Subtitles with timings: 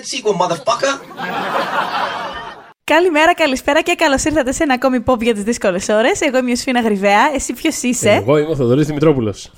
[0.00, 0.92] that sequel, motherfucker.
[2.84, 6.20] Καλημέρα, καλησπέρα και καλώς ήρθατε σε ένα ακόμη pop για τις δύσκολες ώρες.
[6.20, 7.30] Εγώ είμαι η Σφίνα Γρυβαία.
[7.34, 9.50] Εσύ ποιος είσαι; Εγώ είμαι ο Θοδωρής Δημητρόπουλος.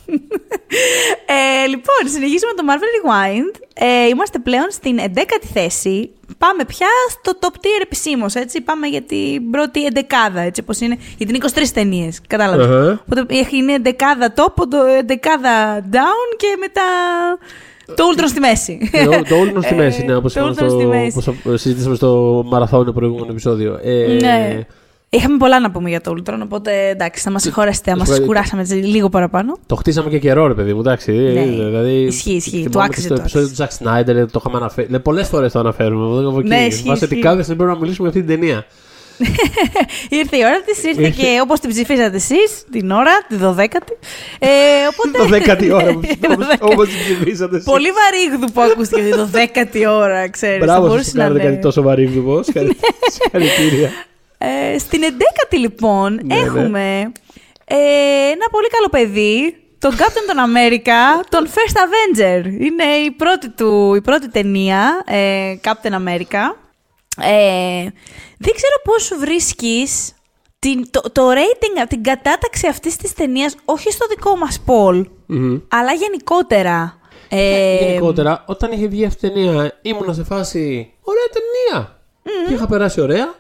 [1.27, 3.61] ε, λοιπόν, συνεχίζουμε το Marvel Rewind.
[3.75, 6.11] Ε, είμαστε πλέον στην 11η θέση.
[6.39, 8.61] Πάμε πια στο top tier επισήμως, έτσι.
[8.61, 10.99] Πάμε για την πρώτη εντεκάδα, έτσι όπως είναι.
[11.17, 12.21] Για την 23 ταινίες.
[12.27, 12.67] Κατάλαβες.
[12.67, 13.03] Αχα.
[13.11, 16.83] Οπότε είναι εντεκάδα top, το εντεκάδα down και μετά.
[17.97, 18.79] Το Ultron στη μέση.
[18.93, 21.21] Ε, το- Το Ultron στη Ε, μέση, ναι, όπως το Ultron στη μέση.
[21.59, 23.79] συζητήσαμε στο μαραθώνιο το προηγούμενο επεισόδιο.
[23.83, 24.61] Ε, Ναι.
[25.15, 28.33] Είχαμε πολλά να πούμε για το Ultron, οπότε εντάξει, θα μας συγχωρέσετε αν μας Ευχαριστώ.
[28.33, 29.59] κουράσαμε έτσι λίγο παραπάνω.
[29.67, 31.13] Το χτίσαμε και καιρό, ρε παιδί μου, εντάξει.
[31.13, 31.45] Ναι.
[31.45, 32.51] Δηλαδή, Ισχύει, ισχύει.
[32.51, 34.87] θυμάμαι Του και άξιζε, Στο του επεισόδιο του Zack Snyder ε, το είχαμε αναφέρει.
[34.87, 36.27] Δηλαδή, Πολλές φορές το αναφέρουμε.
[36.29, 36.49] από εκεί.
[36.49, 37.27] Ναι, ισχύει, Θυμάσαι ότι ισχύει.
[37.27, 38.65] κάποια στιγμή πρέπει να μιλήσουμε για αυτή την ταινία.
[40.21, 41.23] Ήρθε η ώρα της, ήρθε Ήρθε.
[41.23, 43.93] και όπως την ψηφίσατε εσείς, την ώρα, τη 12η.
[44.39, 44.49] Ε,
[44.91, 45.19] οπότε...
[45.19, 46.59] Το δέκατη ώρα που Δέκατη.
[46.61, 47.57] όπως την ψηφίσατε.
[47.57, 47.67] εσείς.
[47.71, 50.59] Πολύ βαρύγδου που ακούστηκε το 12η ώρα, ξέρεις.
[50.59, 52.41] Μπράβο, σας κάνετε κάτι τόσο βαρύ βδουμό.
[53.13, 53.91] Συγχαρητήρια.
[54.39, 56.41] Ε, στην 11η λοιπόν Ναι, ναι.
[56.41, 57.13] έχουμε
[57.65, 57.77] ε,
[58.35, 62.45] ένα πολύ καλό παιδί, τον Captain των America, τον First Avenger.
[62.47, 66.57] Είναι η πρώτη του, η πρώτη ταινία, ε, Captain America.
[67.21, 67.83] Ε,
[68.39, 70.13] δεν ξέρω πώς βρίσκεις
[70.59, 75.59] την, το, το rating, την κατάταξη αυτής της ταινίας, όχι στο δικό μας poll, Μμμ.
[75.69, 76.97] αλλά γενικότερα.
[77.29, 80.93] Ε, Γενικότερα, όταν είχε βγει αυτή η ταινία, ήμουνα σε φάση.
[81.03, 81.99] Ωραία ταινία.
[82.49, 83.35] Και είχα περάσει ωραία.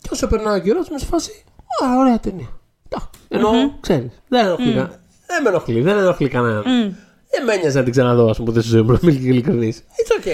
[0.00, 1.44] Και όσο περνάει ο καιρός, ήμουν σε φάση.
[1.84, 2.48] Α, ωραία ταινία.
[2.88, 3.10] Τα.
[3.28, 5.00] Ενώ, ξέρεις, δεν ενοχλεί κανένα.
[5.26, 6.62] Δεν με ενοχλεί, δεν ενοχλεί κανέναν.
[7.30, 9.74] Δεν με ένοιαζε να την ξαναδώ, ας πούμε, ποτέ στη ζωή μου, να είμαι ειλικρινή.
[9.76, 10.28] It's okay.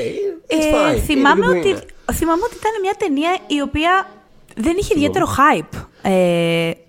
[0.54, 0.98] It's Ε, fine.
[0.98, 1.80] θυμάμαι, Είναι ότι, είναι.
[2.12, 4.06] Θυμάμαι ότι ήταν μια ταινία η οποία
[4.56, 5.78] δεν είχε ιδιαίτερο hype.
[6.02, 6.10] Ε,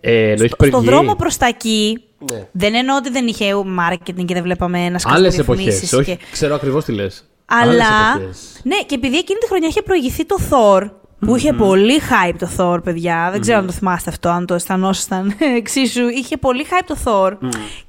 [0.02, 2.48] Ε, εννοείς στο, πριν στο βγει; δρόμο προς τα εκεί, Ναι.
[2.52, 3.46] δεν εννοώ ότι δεν είχε
[3.80, 5.94] marketing και δεν βλέπαμε ένα σκάσμα Άλλες διαφημίσεις εποχές.
[5.94, 7.26] Όχι, και- ξέρω ακριβώς τι λες.
[7.46, 8.18] Αλλά,
[8.64, 10.90] ναι, και επειδή εκείνη τη χρονιά είχε προηγηθεί το Thor,
[11.26, 13.30] που είχε πολύ hype το Thor, παιδιά.
[13.32, 16.08] Δεν ξέρω αν το θυμάστε αυτό, αν το αισθανόσασταν εξίσου.
[16.08, 17.32] Είχε πολύ hype το Thor.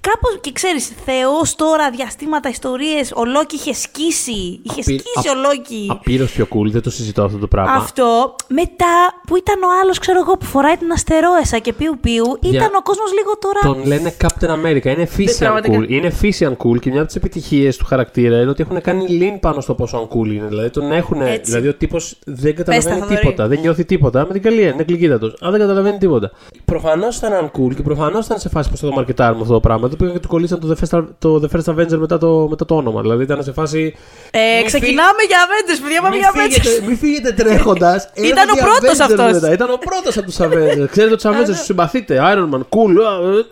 [0.01, 4.61] Κάπως, και ξέρεις, θεός τώρα, διαστήματα, ιστορίες, ο Λόκι είχε σκίσει.
[4.63, 5.87] Είχε σκίσει ο Λόκι.
[5.91, 7.73] Απείρω πιο cool, δεν το συζητώ αυτό το πράγμα.
[7.73, 8.37] Αυτό.
[8.49, 8.95] Μετά
[9.27, 12.83] που ήταν ο άλλος, ξέρω εγώ, που φοράει την αστερόεσα και πιου πιου, ήταν ο
[12.83, 13.75] κόσμος λίγο τώρα.
[13.75, 14.85] Τον λένε Captain America.
[14.85, 15.79] Είναι efficient πραγματικά.
[15.79, 15.89] cool.
[15.89, 19.41] Είναι efficient cool και μια από τις επιτυχίες του χαρακτήρα είναι ότι έχουν κάνει lean
[19.41, 20.47] πάνω στο πόσο uncool είναι.
[20.47, 21.21] Δηλαδή τον έχουν.
[21.21, 21.51] Έτσι.
[21.51, 23.15] Δηλαδή ο τύπος δεν καταλαβαίνει Θοδωρή.
[23.23, 23.49] Τίποτα.
[23.49, 24.25] Δεν νιώθει τίποτα.
[24.27, 25.33] Με την καλή έννοια, είναι γλυκύτατο.
[25.41, 26.31] Αλλά δεν καταλαβαίνει τίποτα.
[26.65, 29.89] Προφανώς ήταν uncool και προφανώς ήταν σε φάση που θα το μαρκετάρουμε αυτό το πράγμα.
[29.89, 32.65] Το πήγαν και του κολλήσαν το The First, το The First Avenger μετά το, μετά
[32.65, 33.01] το όνομα.
[33.01, 33.95] Δηλαδή ήταν σε φάση.
[34.31, 36.87] Ε, Μη ξεκινάμε για Avengers, παιδιά, πάμε Μην για φύγετε, Avengers.
[36.87, 38.11] μην φύγετε τρέχοντας.
[38.31, 39.51] Ήταν ο πρώτος αυτός.
[39.53, 40.89] Ήταν ο πρώτος από τους Avengers.
[40.91, 42.19] Ξέρετε τους Avengers τους συμπαθείτε.
[42.35, 42.95] Iron Man, cool.
[43.11, 43.43] α, ε, ε,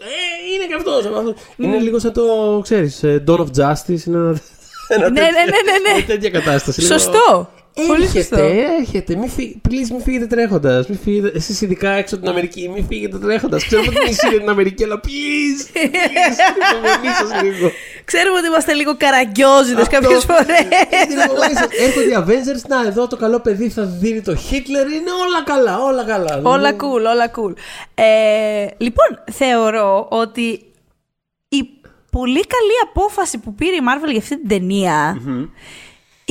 [0.54, 1.04] είναι και αυτός.
[1.56, 2.22] Είναι λίγο σαν το
[2.62, 3.00] ξέρεις.
[3.04, 4.04] Dawn of Justice.
[4.06, 4.41] Είναι ένα.
[4.88, 5.94] ένα Ναι, ναι, τέτοια- ναι, ναι, ναι.
[5.97, 6.81] μια τέτοια κατάσταση.
[6.81, 7.48] Λίγο- Σωστό.
[7.86, 8.36] Πολύ σωστό.
[8.36, 9.16] Έρχεται, έρχεται.
[9.16, 9.60] Μην φύ...
[9.69, 10.86] Please, μην φύγετε τρέχοντας.
[11.34, 13.66] Εσείς ειδικά έξω από την Αμερική, μην φύγετε τρέχοντας.
[13.66, 15.76] Ξέρω ότι μισή την Αμερική, αλλά please.
[15.76, 16.38] please,
[16.70, 17.70] υπομονή σας λίγο.
[18.04, 20.00] Ξέρουμε ότι είμαστε λίγο καραγκιόζιδε Αυτό.
[20.00, 20.60] κάποιες φορές.
[21.10, 21.69] Είναι υπομονή σας.
[21.86, 22.62] Έρχονται οι Avengers.
[22.69, 24.87] Να, εδώ το καλό παιδί θα δίνει το Hitler.
[24.97, 26.41] Είναι όλα καλά, όλα καλά.
[26.42, 27.52] όλα cool, όλα cool.
[27.94, 30.64] Ε, λοιπόν, θεωρώ ότι
[31.48, 31.69] η
[32.10, 35.16] πολύ καλή απόφαση που πήρε η Marvel για αυτή την ταινια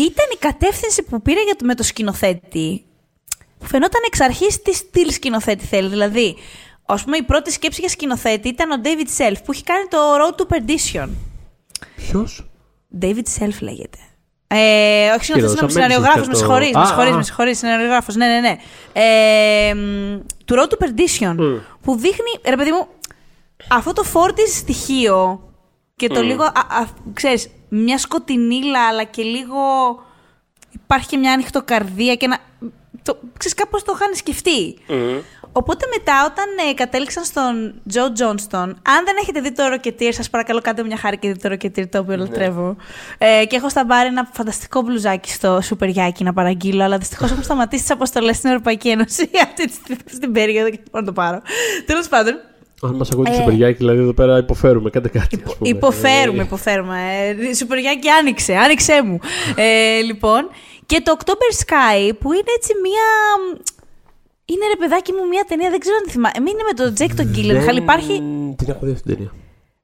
[0.02, 2.84] ήταν η κατεύθυνση που πήρε για το, με το σκηνοθέτη.
[3.60, 5.90] Που φαινόταν εξ αρχής τι στυλ σκηνοθέτη θέλει.
[5.90, 6.36] Δηλαδή,
[6.86, 9.98] ας πούμε, η πρώτη σκέψη για σκηνοθέτη ήταν ο David Self που έχει κάνει το
[9.98, 11.10] Road to Perdition.
[11.96, 12.50] Ποιος;
[13.02, 13.98] David Self λέγεται.
[14.48, 17.16] Ε, όχι, συγγνώμη, Κύριος, συγγνώμη, αμέσως σεναριογράφος, και με το- συγχωρείς, με Α, συγχωρείς, α.
[17.18, 18.56] με συγχωρείς, σεναριογράφος, ναι, ναι, ναι.
[18.94, 21.36] Ε, μ, του Road to Perdition,
[21.82, 22.88] που δείχνει, ρε παιδί μου,
[23.70, 25.44] αυτό το φόρτιζ στοιχείο
[26.00, 29.58] και το λίγο, α, α, ξέρεις, μια σκοτεινίλα, αλλά και λίγο
[30.74, 32.38] υπάρχει και μια ανοιχτοκαρδία και ένα...
[33.04, 34.78] Το, ξέρεις, κάπως το είχαν σκεφτεί.
[35.52, 40.30] Οπότε μετά, όταν ε, κατέληξαν στον Τζο Τζόνστον, αν δεν έχετε δει το Rocketeer, σας
[40.30, 42.76] παρακαλώ κάντε μια χάρη και δείτε το Rocketeer, το οποίο λατρεύω.
[43.18, 47.44] Ε, και έχω στα μπάρ ένα φανταστικό μπλουζάκι στο Σουπεριάκι να παραγγείλω, αλλά δυστυχώς έχουν
[47.44, 51.12] σταματήσει τις αποστολές στην Ευρωπαϊκή Ένωση αυτή τη στιγμή, στην περίοδο και δεν μπορώ να
[51.12, 51.42] το πάρω.
[51.86, 52.40] Τέλος πάντων,
[52.84, 53.34] Αν μας ακούτε Ε.
[53.34, 54.90] στο Περιάκι, δηλαδή εδώ πέρα υποφέρουμε.
[54.90, 55.42] Κάντε κάτι.
[55.46, 55.70] ας πούμε.
[55.70, 56.98] Υποφέρουμε, Ε, υποφέρουμε.
[57.50, 59.20] Ε, Σουπεριάκι άνοιξε, άνοιξέ μου.
[59.56, 60.50] Ε, λοιπόν,
[60.86, 63.08] και το October Sky που είναι έτσι μία.
[64.46, 66.34] Είναι ρε παιδάκι μου μία ταινία, δεν ξέρω αν τη θυμάμαι.
[66.38, 67.74] Ε, Είναι με τον Τζέικ τον Γκίλενχαλ.
[67.76, 68.14] δεν Υπάρχει.
[68.58, 69.32] Την έχω δει αυτή την ταινία.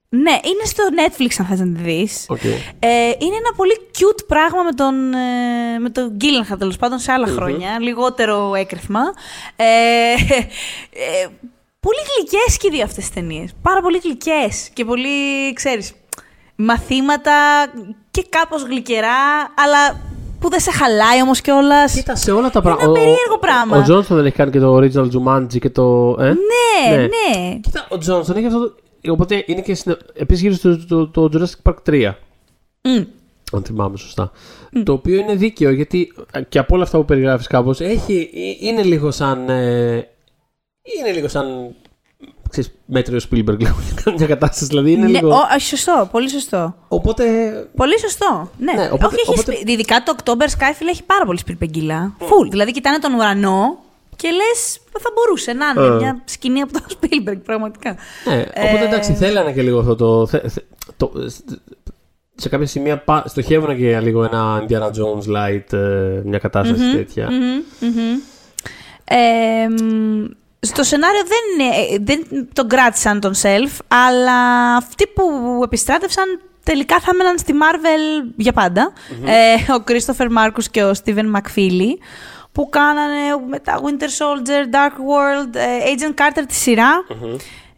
[0.08, 2.26] Ναι, είναι στο Netflix αν θες να τη δεις.
[2.28, 2.44] Οκ.
[2.44, 2.88] Ε,
[3.18, 7.26] είναι ένα πολύ cute πράγμα με τον, ε, με τον Γκίλενχαλ τέλος πάντων σε άλλα
[7.26, 7.78] χρόνια.
[7.80, 9.00] Λιγότερο έκρυθμα.
[9.56, 9.64] Ε,
[11.22, 11.26] ε,
[11.86, 13.50] πολύ γλυκές και οι δύο αυτές τις ταινίες.
[13.62, 15.92] Πάρα πολύ γλυκές και πολύ, ξέρεις,
[16.56, 17.32] μαθήματα
[18.10, 19.18] και κάπως γλυκερά,
[19.64, 19.98] αλλά που
[20.40, 21.92] που δεν σε χαλάει όμως κιόλας.
[21.94, 22.84] Κοίτα σε όλα τα πράγματα.
[22.84, 23.76] ένα περίεργο πράγμα.
[23.78, 26.16] Ο Τζόνσον δεν έχει κάνει και το original Jumanji και το.
[26.20, 27.02] Ε; Ναι, Ναι.
[27.02, 27.58] ναι.
[27.60, 28.58] Κοίτα, ο Τζόνσον έχει αυτό.
[28.60, 29.12] Το...
[29.12, 29.96] Οπότε είναι και συνε...
[30.14, 32.12] επίσης γύρω στο το, το, Jurassic Park 3.
[32.82, 33.02] Μμ.
[33.52, 34.30] Αν θυμάμαι σωστά.
[34.84, 38.30] Το οποίο είναι δίκαιο γιατί ε, και από όλα αυτά που περιγράφεις κάπως έχει.
[38.34, 39.48] ε, είναι λίγο σαν.
[39.48, 40.08] ε,
[41.00, 41.74] είναι λίγο σαν.
[42.50, 44.66] Ξέρεις, μέτριο Spielberg λίγο για μια κατάσταση.
[44.66, 45.28] Δηλαδή είναι Ναι, λίγο.
[45.28, 46.74] ο, α, σωστό, πολύ σωστό.
[46.88, 47.24] Οπότε.
[47.76, 48.50] Πολύ σωστό.
[48.58, 51.38] Ναι, Ναι, οπότε- Όχι, έχει οπότε- σπι- ειδικά το October Sky φίλε, έχει πάρα πολύ
[51.38, 52.14] σπιρπεγγύλα.
[52.18, 52.48] Φουλ.
[52.48, 53.78] Δηλαδή κοιτάνε τον ουρανό
[54.16, 55.96] και λες θα μπορούσε να είναι Ε.
[55.96, 57.96] μια σκηνή από το Spielberg, πραγματικά.
[58.24, 60.26] Ναι, οπότε Ε, εντάξει, θέλανε και λίγο αυτό το.
[60.26, 60.64] θε- θε-
[60.96, 61.12] το-
[62.34, 66.92] σε κάποια σημεία πα- στοχεύουν και για λίγο ένα Indiana Jones light, ε, μια κατασταση
[66.94, 67.28] τέτοια.
[67.30, 68.18] Μμμ, μμμ.
[69.04, 70.24] Ε, μ,
[70.66, 74.36] στο σενάριο δεν, είναι- δεν τον κράτησαν τον self, αλλά
[74.76, 75.22] αυτοί που
[75.64, 76.24] επιστράτευσαν
[76.62, 78.92] τελικά θα έμεναν στη Marvel για παντα
[79.24, 81.90] Ε, ο Christopher Marcus και ο Steven McFeely
[82.52, 83.16] που κάνανε
[83.48, 86.88] μετά Winter Soldier, Dark World, ε, Agent Carter τη σειρα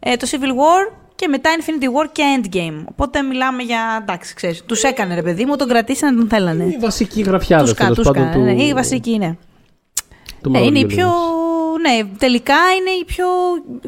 [0.01, 2.85] ε, το Civil War και μετά Infinity War και Endgame.
[2.85, 6.65] Οπότε μιλάμε για, εντάξει, ξέρεις, τους έκανε ρε παιδί μου, τον κρατήσανε, τον θέλανε.
[6.65, 8.57] Η βασική γραφιάδα Τους κα- τέλος τους πάντων κάνανε, του.
[8.57, 9.39] ναι, η βασική είναι.
[10.43, 10.95] του Ε, Marvel είναι η Universe.
[10.95, 11.13] πιο.
[11.81, 13.27] Ναι, τελικά είναι η πιο.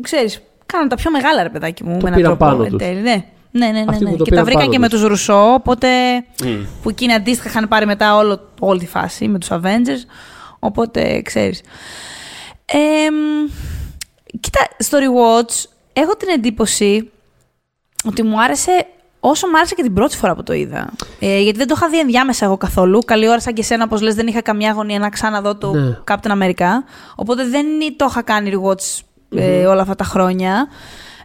[0.01, 1.91] ξέρεις, κάνουν τα πιο μεγάλα ρε παιδάκι μου.
[1.99, 2.79] Το με έναν πήραν τρόπο, πάνω εν τους.
[2.79, 3.73] τέλει, Ναι, ναι, ναι.
[3.73, 4.11] ναι, Αυτοί ναι.
[4.11, 5.01] που το Και τα πήραν βρήκαν πάνω και με τους.
[5.01, 5.89] τους Ρουσό, οπότε.
[6.45, 6.65] Μμ.
[6.83, 10.05] που εκείνοι αντίστοιχα είχαν πάρει μετά όλο, όλη τη φάση με τους Avengers.
[10.59, 11.61] Οπότε ξέρεις.
[12.65, 13.51] Ε, μ,
[14.41, 17.11] κοίτα, στο Rewatch έχω την εντύπωση
[18.05, 18.87] ότι μου άρεσε
[19.21, 20.91] όσο μου άρεσε και την πρώτη φορά που το είδα.
[21.19, 22.99] Ε, γιατί δεν το είχα δει ενδιάμεσα εγώ καθόλου.
[22.99, 25.99] Καλή ώρα σαν και εσένα, όπως λες, δεν είχα καμιά αγωνία να ξαναδώ το Ναι.
[26.11, 26.69] Captain America.
[27.15, 29.01] Οπότε δεν το είχα κάνει rewatch
[29.39, 30.69] ε, όλα αυτά τα χρόνια.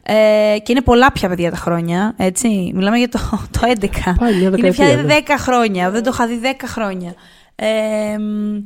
[0.03, 2.71] Ε, και είναι πολλά πια παιδιά τα χρόνια, έτσι.
[2.75, 3.19] Μιλάμε για το,
[3.59, 3.87] το 11.
[4.19, 5.17] Πάει μια είναι πια δεκαετία, ναι.
[5.27, 5.91] 10 χρόνια.
[5.91, 7.13] Δεν το είχα δει 10 χρόνια.
[7.55, 8.63] Ε, μ,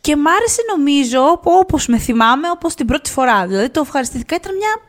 [0.00, 3.46] και μ' άρεσε νομίζω, όπως με θυμάμαι, όπως την πρώτη φορά.
[3.46, 4.80] Δηλαδή το ευχαριστηθήκα, ήταν μια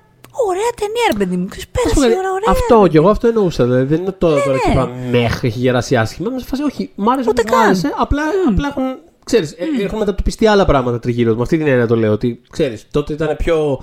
[0.47, 1.47] ωραία ταινία, ρε παιδί μου.
[1.47, 2.49] Ξέρεις, Ας Πέρασε πούμε, η ώρα ωραία.
[2.49, 3.63] Αυτό και εγώ αυτό εννοούσα.
[3.63, 4.59] Δηλαδή δεν είναι τώρα, τώρα ναι.
[4.59, 6.29] και είπα μέχ, έχει γεράσει άσχημα.
[6.31, 7.65] Είμαι σε φάση, όχι, μ' άρεσε Ούτε που μου καν.
[7.65, 7.93] άρεσε.
[7.97, 8.83] Απλά, απλά έχουν.
[9.25, 11.35] Ξέρεις, ε, έχουν μετατοπιστεί άλλα πράγματα τριγύρω.
[11.35, 12.11] Με αυτή την έννοια το λέω.
[12.11, 13.81] Ότι ξέρεις, τότε ήταν πιο.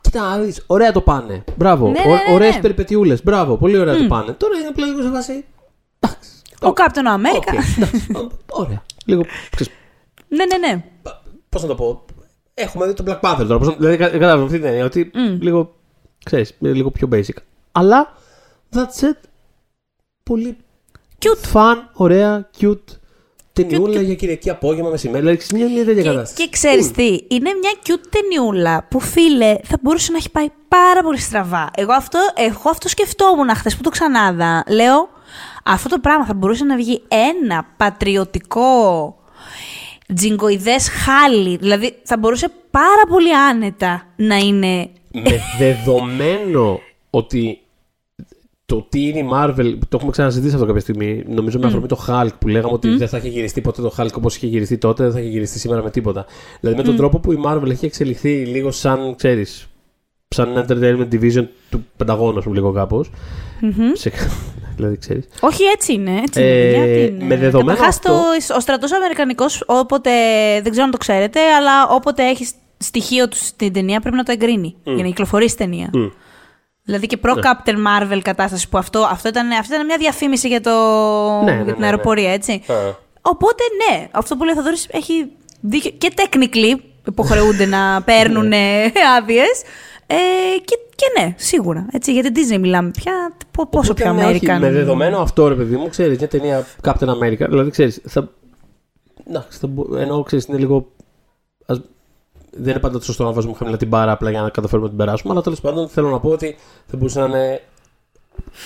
[0.00, 1.44] Κοίτα, να δεις, ωραία το πάνε.
[1.56, 1.86] Μπράβο.
[1.86, 2.60] Ναι, ναι, ναι, Ωραίες ναι.
[2.60, 3.16] περιπετειούλες.
[3.24, 4.32] Μπράβο, πολύ ωραία το πάνε.
[4.32, 5.44] Τώρα είναι απλά λίγο σε φάση.
[6.00, 6.28] Εντάξει.
[6.62, 7.54] Ο Captain America.
[7.56, 8.06] οκ, εντάξει,
[8.62, 8.82] Ωραία.
[9.06, 9.22] Λίγο.
[9.50, 9.72] ξέρεις,
[10.28, 10.84] ναι, ναι, ναι.
[11.48, 12.04] Πώς να το πω.
[12.54, 13.58] Έχουμε δει το Black Panther τώρα.
[13.58, 14.84] πώς να- Δηλαδή, κα- κατάλαβα αυτή την έννοια.
[14.84, 15.10] Ότι
[15.40, 15.74] λίγο.
[16.24, 17.36] Ξέρεις, είναι λίγο πιο basic.
[17.72, 18.16] Αλλά.
[18.74, 19.16] That's it.
[20.22, 20.56] Πολύ.
[21.18, 21.52] Cute.
[21.52, 22.76] Fun, ωραία, cute.
[23.52, 24.04] Ταινιούλα Cute.
[24.04, 25.24] για Κυριακή απόγευμα μεσημέρι.
[25.24, 26.42] Δηλαδή, μια, μια τέτοια Και, κατάσταση.
[26.42, 31.02] και ξέρεις τι, είναι μια cute ταινιούλα που φίλε θα μπορούσε να έχει πάει πάρα
[31.02, 31.70] πολύ στραβά.
[31.76, 34.64] Εγώ αυτό, εγώ αυτό σκεφτόμουν χθες που το ξανάδα.
[34.68, 35.08] Λέω,
[35.64, 39.16] αυτό το πράγμα θα μπορούσε να βγει ένα πατριωτικό
[40.14, 41.56] τζιγκοειδές χάλι.
[41.56, 44.90] Δηλαδή θα μπορούσε πάρα πολύ άνετα να είναι.
[45.12, 46.80] Με δεδομένο
[47.10, 47.60] ότι
[48.66, 52.04] το τι είναι η Marvel, το έχουμε ξαναζητήσει αυτό κάποια στιγμή, νομίζω με αφορμή το
[52.08, 55.02] Hulk που λέγαμε ότι δεν θα είχε γυριστεί ποτέ το Hulk όπως είχε γυριστεί τότε,
[55.02, 56.26] δεν θα είχε γυριστεί σήμερα με τίποτα.
[56.60, 59.66] Δηλαδή με τον τρόπο που η Marvel έχει εξελιχθεί λίγο σαν, ξέρεις,
[60.28, 63.10] σαν entertainment division του Πενταγώνου, ας πούμε, λίγο κάπως.
[63.92, 64.12] Σε...
[64.76, 65.28] δηλαδή, ξέρεις.
[65.40, 66.10] Όχι, έτσι είναι.
[66.26, 67.24] Έτσι Ε, είναι, παιδιά, τι είναι.
[67.24, 68.12] με δεδομένο Καταρχάς, αυτό-
[68.48, 70.10] το- ο στρατός Αμερικανικός, όποτε.
[70.62, 74.32] Δεν ξέρω αν το ξέρετε, αλλά όποτε έχεις στοιχείο τους στην ταινία πρέπει να το
[74.32, 75.90] εγκρίνει για να κυκλοφορήσει ταινία.
[75.92, 76.06] Μμ.
[76.84, 80.60] Δηλαδή και προ Captain Marvel κατάσταση που αυτό, αυτό, ήταν, αυτό ήταν μια διαφήμιση για,
[80.60, 80.70] το,
[81.44, 81.84] Ναι, για ναι, την ναι, ναι.
[81.84, 82.62] αεροπορία, έτσι.
[83.22, 85.26] Οπότε ναι, αυτό που λέει ο Θοδωρής έχει
[85.60, 85.90] δίκιο.
[85.98, 88.52] Και technically υποχρεούνται να παίρνουν
[89.18, 89.62] άδειες.
[90.06, 90.14] Ε,
[90.64, 91.86] και, και ναι, σίγουρα.
[91.92, 93.12] Έτσι, για την Disney μιλάμε πια.
[93.50, 94.58] πο- Πόσο Οπότε, πιο ναι, όχι, American.
[94.60, 97.46] με δεδομένο αυτό, ρε παιδί μου, ξέρεις μια ταινία Captain America.
[97.48, 98.00] Δηλαδή, ξέρεις.
[98.06, 98.28] Θα...
[99.28, 99.66] Εντάξει, θα...
[99.66, 100.92] μπο- ενώ ξέρεις, είναι λίγο.
[101.66, 101.80] Ας...
[102.56, 105.04] Δεν είναι πάντα σωστό να βάζουμε χαμηλά την μπάρα απλά για να καταφέρουμε να την
[105.04, 105.32] περάσουμε.
[105.32, 106.56] Αλλά τέλος πάντων θέλω να πω ότι
[106.86, 107.60] θα μπορούσε να είναι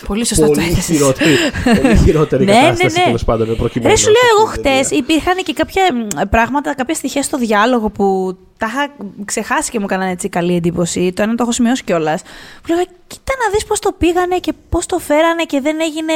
[0.06, 0.84] Πολύ σωστά το πολύ έθεσες.
[0.96, 1.34] χειρότερη,
[1.82, 3.04] πολύ χειρότερη Ναι, κατάσταση ναι, ναι.
[3.06, 3.90] τέλος πάντων προκειμένου.
[3.90, 4.82] Ρε, σου λέω αυτή εγώ την ταινία.
[4.84, 9.78] χτες υπήρχαν και κάποια μ, πράγματα, κάποια στοιχεία στο διάλογο που τα είχα ξεχάσει και
[9.78, 11.12] μου έκαναν έτσι καλή εντύπωση.
[11.12, 12.22] Το ένα το έχω σημειώσει κιόλας.
[12.62, 16.12] Που λέγα, κοίτα να δεις πώς το πήγανε και πώς το φέρανε και δεν έγινε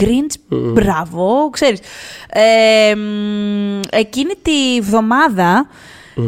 [0.00, 0.34] Grinch.
[0.48, 1.80] Μπράβο, ξέρεις.
[2.28, 5.66] Ε, μ, εκείνη τη βδομάδα.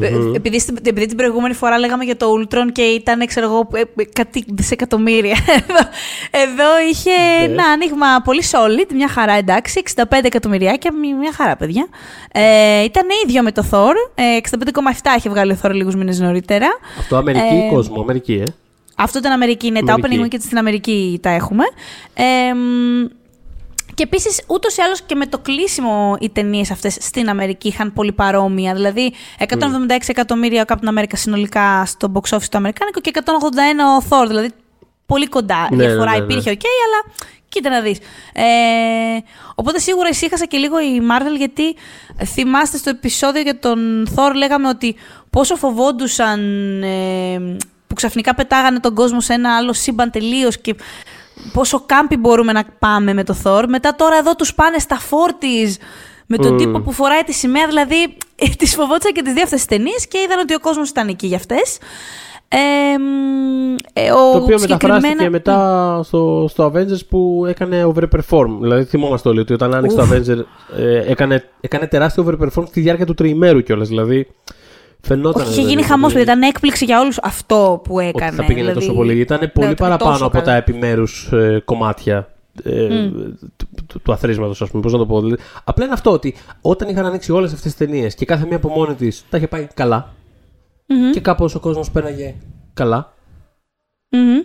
[0.03, 3.69] Ε, Επειδή, στην- επειδή την προηγούμενη φορά λέγαμε για το Ultron και ήταν, ξέρω εγώ,
[3.75, 5.37] ε, ε, κάτι δισεκατομμύρια.
[5.59, 5.79] Εδώ,
[6.31, 7.11] εδώ είχε
[7.43, 11.87] ένα άνοιγμα πολύ solid, μια χαρά εντάξει, 65 εκατομμυριάκια, μη- μια χαρά παιδιά.
[12.33, 16.67] Ε, ήταν ίδιο με το Thor, ε, 65,7 είχε βγάλει ο Thor λίγους μήνες νωρίτερα.
[16.99, 18.53] Αυτό Αμερική Ε, ή κόσμο, Αμερική, ε.
[18.97, 20.21] Αυτό ήταν Αμερική, ναι, τα Αμερική.
[20.23, 21.65] opening weekends στην Αμερική τα έχουμε.
[22.15, 23.05] Ε, μ,
[23.95, 27.93] Και επίσης, ούτως ή άλλως και με το κλείσιμο οι ταινίες αυτές στην Αμερική είχαν
[27.93, 28.75] πολύ παρόμοια.
[28.75, 29.47] Δηλαδή, 176
[30.07, 33.21] εκατομμύρια ο Captain America συνολικά στο box office το Αμερικάνικο και 181
[34.01, 34.27] ο Thor.
[34.27, 34.51] Δηλαδή,
[35.07, 35.69] πολύ κοντά.
[35.71, 36.33] Η Ναι, διαφορά ναι, ναι, ναι.
[36.33, 37.15] υπήρχε, οκ, αλλά
[37.49, 37.99] κοίτα να δεις.
[38.33, 38.43] Ε,
[39.55, 41.77] οπότε σίγουρα ησύχασε και λίγο η Marvel γιατί
[42.25, 44.97] θυμάστε στο επεισόδιο για τον Thor λέγαμε ότι
[45.31, 46.41] πόσο φοβόντουσαν
[46.83, 47.57] ε,
[47.87, 50.75] που ξαφνικά πετάγανε τον κόσμο σε ένα άλλο σύμπαν τελείως και
[51.53, 53.65] πόσο κάμπι μπορούμε να πάμε με το Thor.
[53.69, 55.77] Μετά τώρα εδώ τους πάνε στα 40s
[56.27, 56.59] με τον Μμμ.
[56.59, 57.67] τύπο που φοράει τη σημαία.
[57.67, 58.17] Δηλαδή,
[58.59, 61.27] τις φοβόντουσαν και τις δύο αυτές τις ταινίες και είδαν ότι ο κόσμος ήταν εκεί
[61.27, 61.79] για αυτές.
[62.49, 68.47] Ε, μ, ε, ο Το οποίο συγκεκριμένα- μεταφράστηκε μετά στο, στο Avengers που έκανε overperform.
[68.61, 70.45] Δηλαδή θυμόμαστε όλοι ότι όταν άνοιξε το Avengers
[70.79, 73.89] ε, έκανε, έκανε τεράστιο overperform στη διάρκεια του τριημέρου κιόλας.
[73.89, 74.27] Δηλαδή
[75.03, 75.43] φαινόταν.
[75.43, 78.07] Όχι, είχε ρε γίνει παιδί χαμός, μου, γιατί ήταν έκπληξη για όλους αυτό που Ότι
[78.07, 78.31] έκανε.
[78.31, 79.19] θα πήγαινε δηλαδή, τόσο πολύ.
[79.21, 80.45] Ήταν πολύ ότι παραπάνω τόσο από καλά.
[80.45, 81.31] τα επιμέρους
[81.65, 82.29] κομμάτια
[82.63, 82.89] ε,
[83.57, 84.83] του, του, του αθροίσματος, ας πούμε.
[84.83, 85.21] Πώς να το πω.
[85.21, 88.57] Δηλαδή, απλά είναι αυτό ότι όταν είχαν ανοίξει όλες αυτές τις ταινίες και κάθε μία
[88.57, 90.15] από μόνη της τα είχε πάει καλά
[90.87, 92.35] Μμμ, και κάπως ο κόσμος πέραγε
[92.75, 93.13] καλά.
[94.09, 94.41] μμμ.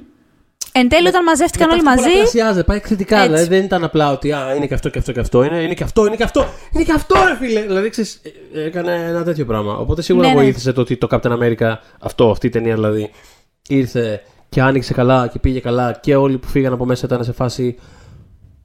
[0.80, 2.14] Εν τέλει, όταν μαζεύτηκαν όλοι Μετά αυτό μαζί.
[2.14, 3.16] πολλαπλασιάζεται, πάει εκθετικά.
[3.18, 3.28] Έτσι.
[3.30, 5.44] Δηλαδή δεν ήταν απλά ότι α, είναι και αυτό και αυτό και αυτό.
[5.44, 6.46] Είναι, είναι και αυτό, είναι και αυτό.
[6.74, 7.62] Είναι και αυτό, ρε φίλε.
[7.62, 8.22] Δηλαδή ξέρεις,
[8.54, 9.78] ε, έκανε ένα τέτοιο πράγμα.
[9.78, 10.42] Οπότε σίγουρα Ναι, ναι.
[10.42, 13.12] βοήθησε το ότι το Captain America, αυτό, αυτή η ταινία δηλαδή,
[13.68, 17.32] ήρθε και άνοιξε καλά και πήγε καλά και όλοι που φύγαν από μέσα ήταν σε
[17.34, 17.80] φάση.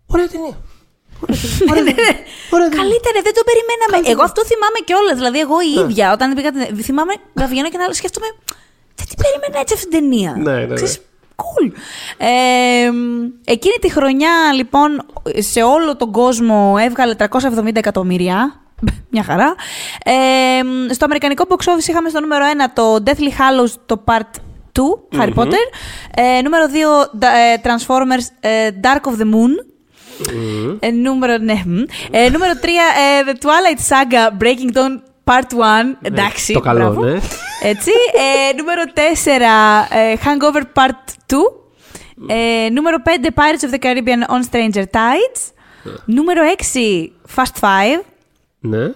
[0.07, 0.57] Ωραία ταινία.
[1.21, 1.71] Ωραία ταινία.
[1.73, 2.15] Ωραία ταινία.
[2.55, 2.83] Ωραία ταινία.
[2.83, 3.97] Καλύτερα, δεν το περιμέναμε.
[4.13, 5.17] Εγώ αυτό θυμάμαι κιόλας.
[5.21, 5.81] Δηλαδή, εγώ η Ναι.
[5.85, 6.51] ίδια, όταν πήγα.
[6.53, 8.29] την- Θυμάμαι να βγαίνω και να λέω, σκέφτομαι.
[8.99, 10.33] Δεν την περίμενα έτσι αυτή την ταινία.
[10.47, 10.75] Ναι, ναι, ναι.
[10.79, 10.97] Ξέρεις,
[11.37, 11.73] cool.
[12.17, 15.03] Ε, μ, εκείνη τη χρονιά, λοιπόν,
[15.39, 18.61] σε όλο τον κόσμο έβγαλε 370 εκατομμύρια.
[19.11, 19.55] Μια χαρά.
[20.05, 24.41] Ε, μ, στο αμερικανικό box office είχαμε στο νούμερο 1 το Deathly Hallows, το Part
[25.17, 25.65] 2, Harry Potter.
[26.15, 26.65] Ε, νούμερο
[27.21, 27.27] 2,
[27.63, 29.67] Transformers ε, Dark of the Moon.
[30.81, 31.63] Ε, νούμερο, ναι.
[31.67, 31.79] μ.
[32.11, 35.97] Ε, νούμερο 3, ε, The Twilight Saga Breaking Dawn Part 1.
[36.03, 36.53] Εντάξει.
[36.53, 37.05] το καλό, μπράβο.
[37.05, 37.19] ναι.
[37.63, 37.91] Έτσι.
[38.51, 41.37] Ε, νούμερο 4, ε, Hangover Part 2.
[42.27, 45.41] Ε, νούμερο 5, Pirates of the Caribbean on Stranger Tides.
[46.05, 46.43] Νούμερο
[46.73, 47.67] 6, Fast 5.
[48.61, 48.87] Ναι.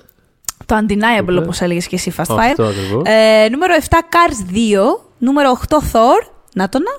[0.66, 1.42] Το Undeniable, Super.
[1.42, 2.38] όπως έλεγες και εσύ, Fast 5.
[2.38, 3.02] Αυτό ακριβώς.
[3.06, 5.00] Ε, νούμερο 7, Cars 2.
[5.18, 6.26] Νούμερο 8, Thor.
[6.54, 6.90] Να το να.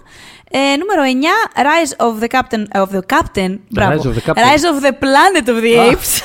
[0.60, 2.82] Ε, νούμερο 9, Rise of the Captain.
[2.82, 3.58] Of the Captain.
[3.70, 4.02] Μπράβο.
[4.02, 4.44] Rise of the Captain.
[4.44, 5.92] Rise of the Planet of the Α.
[5.92, 6.22] Apes.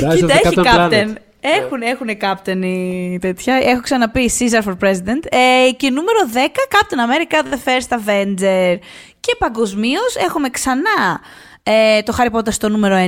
[0.00, 0.88] Rise of Κοίτα, the έχει Captain Captain.
[0.90, 1.16] Planet.
[1.40, 3.54] Έχουν, έχουν Captain οι τέτοια.
[3.54, 5.24] Έχω ξαναπεί Caesar for President.
[5.28, 6.38] Ε, και νούμερο 10,
[6.70, 8.78] Captain America The First Avenger.
[9.20, 11.20] Και παγκοσμίως έχουμε ξανά
[11.62, 12.98] ε, το Harry Potter στο νούμερο 1.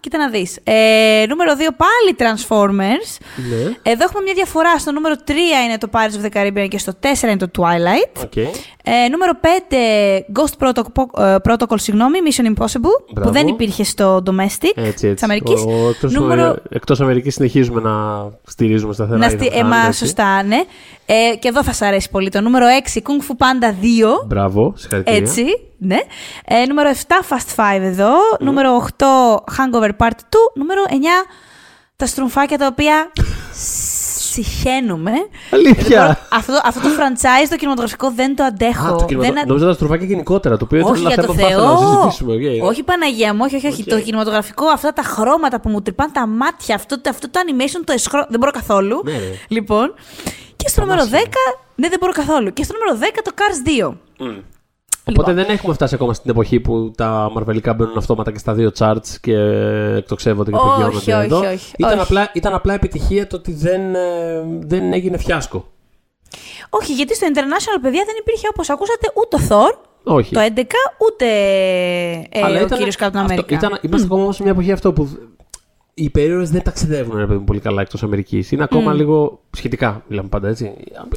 [0.00, 0.58] Κοίτα να δεις.
[0.64, 3.16] Ε, νούμερο 2 πάλι Transformers.
[3.50, 3.56] Ναι.
[3.82, 4.78] Εδώ έχουμε μια διαφορά.
[4.78, 5.30] Στο νούμερο 3
[5.66, 8.22] είναι το Pirates of the Caribbean και στο 4 είναι το Twilight.
[8.22, 8.36] Οκ.
[8.36, 9.46] Ε, νούμερο 5,
[10.38, 13.30] Ghost Protocol, ε, Protocol συγγνώμη, Mission Impossible, που Μπράβο.
[13.30, 15.14] δεν υπήρχε στο domestic Έτσι, έτσι.
[15.14, 15.62] της Αμερικής.
[15.66, 17.92] Ο, ο, εκτός, Νούμερο- εκτός Αμερικής συνεχίζουμε να
[18.46, 19.18] στηρίζουμε σταθερά.
[19.18, 19.36] Να ή στη...
[19.38, 19.98] να ε, κάνουμε, μα, έτσι.
[19.98, 20.60] σωστά, ναι.
[21.06, 22.28] Ε, και εδώ θα σας αρέσει πολύ.
[22.30, 24.26] Το νούμερο 6, Kung Fu Panda 2.
[24.26, 25.18] Μπράβο, συγχαρητήρια.
[25.20, 25.44] Έτσι,
[25.80, 25.98] ναι.
[26.44, 26.96] Ε, νούμερο 7,
[27.28, 28.10] Fast 5 εδώ.
[28.40, 30.36] Νούμερο 8, Hangover Part 2.
[30.54, 30.92] Νούμερο 9,
[31.96, 33.12] τα στρουμφάκια τα οποία
[34.30, 35.12] συχαίνουμε.
[35.50, 36.00] Αλήθεια.
[36.00, 38.86] Λοιπόν, αυτό, αυτό το franchise, το κινηματογραφικό, δεν το αντέχω.
[38.86, 39.32] Α, το κινηματο...
[39.32, 39.44] δεν...
[39.46, 41.76] Νόμιζα τα στροφάκια γενικότερα, το οποίο ήταν Όχι ένα για το θέμα που θα ήθελα
[41.78, 41.82] Θεό.
[41.82, 42.62] να συζητήσουμε.
[42.62, 42.70] οκ.
[42.70, 43.66] Όχι Παναγία μου, όχι, όχι.
[43.66, 43.82] όχι.
[43.82, 43.88] Οκ.
[43.88, 47.92] Το κινηματογραφικό, αυτά τα χρώματα που μου τρυπάνε τα μάτια, αυτό, αυτό το animation, το
[47.92, 48.26] αισχρό...
[48.28, 49.00] Δεν μπορώ καθόλου.
[49.04, 49.18] Ναι, ρε.
[49.48, 49.94] Λοιπόν.
[50.56, 51.14] Και στο νούμερο 10.
[51.74, 52.52] Ναι, δεν μπορώ καθόλου.
[52.52, 53.94] Και στο νούμερο 10 το Cars 2.
[55.10, 55.44] Οπότε Λοιπόν.
[55.46, 59.08] δεν έχουμε φτάσει ακόμα στην εποχή που τα μαρβελικά μπαίνουν αυτόματα και στα δύο charts
[59.20, 59.34] και
[59.96, 61.38] εκτοξεύονται και Όχι, πηγαίνουν όχι, εδώ.
[61.38, 62.00] όχι, Ήταν, όχι.
[62.00, 65.66] Απλά, ήταν απλά επιτυχία το ότι δεν, ε, δεν έγινε φιάσκο.
[66.70, 70.34] Όχι, γιατί στο International, παιδιά, δεν υπήρχε όπως ακούσατε ούτε ο Thor Όχι.
[70.34, 71.26] το 11, ούτε
[72.30, 73.50] ε, Αλλά ο ήταν- κύριος Captain αυτό- America.
[73.52, 75.08] Ήταν, είμαστε ακόμα όμως σε μια εποχή αυτό που
[75.94, 78.50] οι υπερήρωες δεν ταξιδεύουν ρε παιδί μου, πολύ καλά εκτός Αμερικής.
[78.52, 80.64] Είναι ακόμα λίγο σχετικά, μιλάμε πάντα έτσι.
[80.64, 80.74] Είναι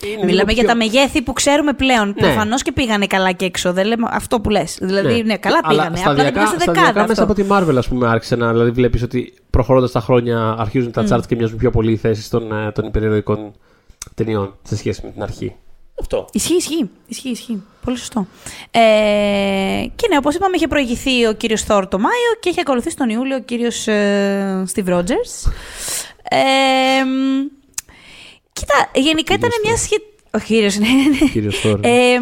[0.10, 2.08] λίγο Μιλάμε για πιο- τα μεγέθη που ξέρουμε πλέον.
[2.08, 2.14] Ναι.
[2.14, 3.74] Προφανώς και πήγανε καλά και έξω.
[3.74, 4.78] Δεν λέμε αυτό που λες.
[4.82, 5.88] Δηλαδή, ναι, καλά Αλλά πήγανε.
[5.88, 7.08] Απλά δεν σταδιακά, πήγαν στη σταδιακά δεκάδα.
[7.08, 7.34] μέσα αυτό.
[7.34, 8.52] από τη Marvel, ας πούμε, άρχισε να.
[8.52, 12.30] Δηλαδή, βλέπεις ότι προχωρώντας τα χρόνια αρχίζουν τα charts και μοιάζουν πιο πολύ οι θέσεις
[12.30, 13.52] των, ε, των υπερηρωικών
[14.16, 15.56] ταινιών σε σχέση με την αρχή.
[16.00, 16.26] Αυτό.
[16.32, 16.90] Ισχύει, ισχύει.
[17.08, 17.64] Ισχύει, ισχύει.
[17.86, 18.28] Πολύ σωστό.
[18.72, 18.80] Ε,
[19.96, 23.10] και ναι, όπως είπαμε, είχε προηγηθεί ο κύριος Θόρ το Μάιο και είχε ακολουθήσει τον
[23.10, 25.52] Ιούλιο ο κύριος ε, Steve Rogers.
[26.30, 27.48] Ε, μ,
[28.54, 30.08] κοίτα, γενικά ήταν Κύριος μια σχετική.
[30.36, 31.30] Ο κύριος, ναι, ναι, ναι.
[31.32, 31.80] Κύριος Θόρ.
[31.84, 32.14] Ε,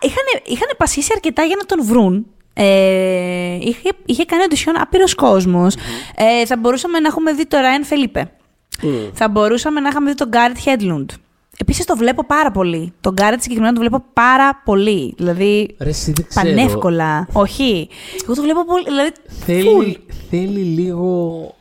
[0.00, 2.26] είχαν, είχαν πασχίσει αρκετά για να τον βρουν.
[2.54, 5.14] Ε, είχε, είχε κάνει οντισιόν άπειρος
[6.16, 8.30] Ε, θα μπορούσαμε να έχουμε δει τον Ράιν Φελίπε.
[9.12, 11.10] Θα μπορούσαμε να είχαμε δει τον Γκάρετ Χέντλουντ.
[11.60, 12.92] Επίσης το βλέπω πάρα πολύ.
[13.00, 15.14] Τον Γκάρετ συγκεκριμένα το βλέπω πάρα πολύ.
[15.16, 15.76] Δηλαδή.
[15.78, 16.46] Ρε, εσύ δεν ξέρω.
[16.46, 17.26] Πανεύκολα.
[17.32, 17.88] Όχι.
[18.24, 18.84] Εγώ το βλέπω πολύ.
[18.84, 19.10] Δηλαδή.
[19.26, 19.98] Θέλει,
[20.30, 21.54] θέλει λίγο.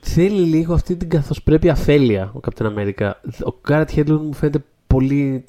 [0.00, 3.10] Θέλει λίγο αυτή την καθοσπρέπεια αφέλεια ο Captain America.
[3.44, 5.44] Ο Γκάρετ Χέντλουν μου φαίνεται πολύ.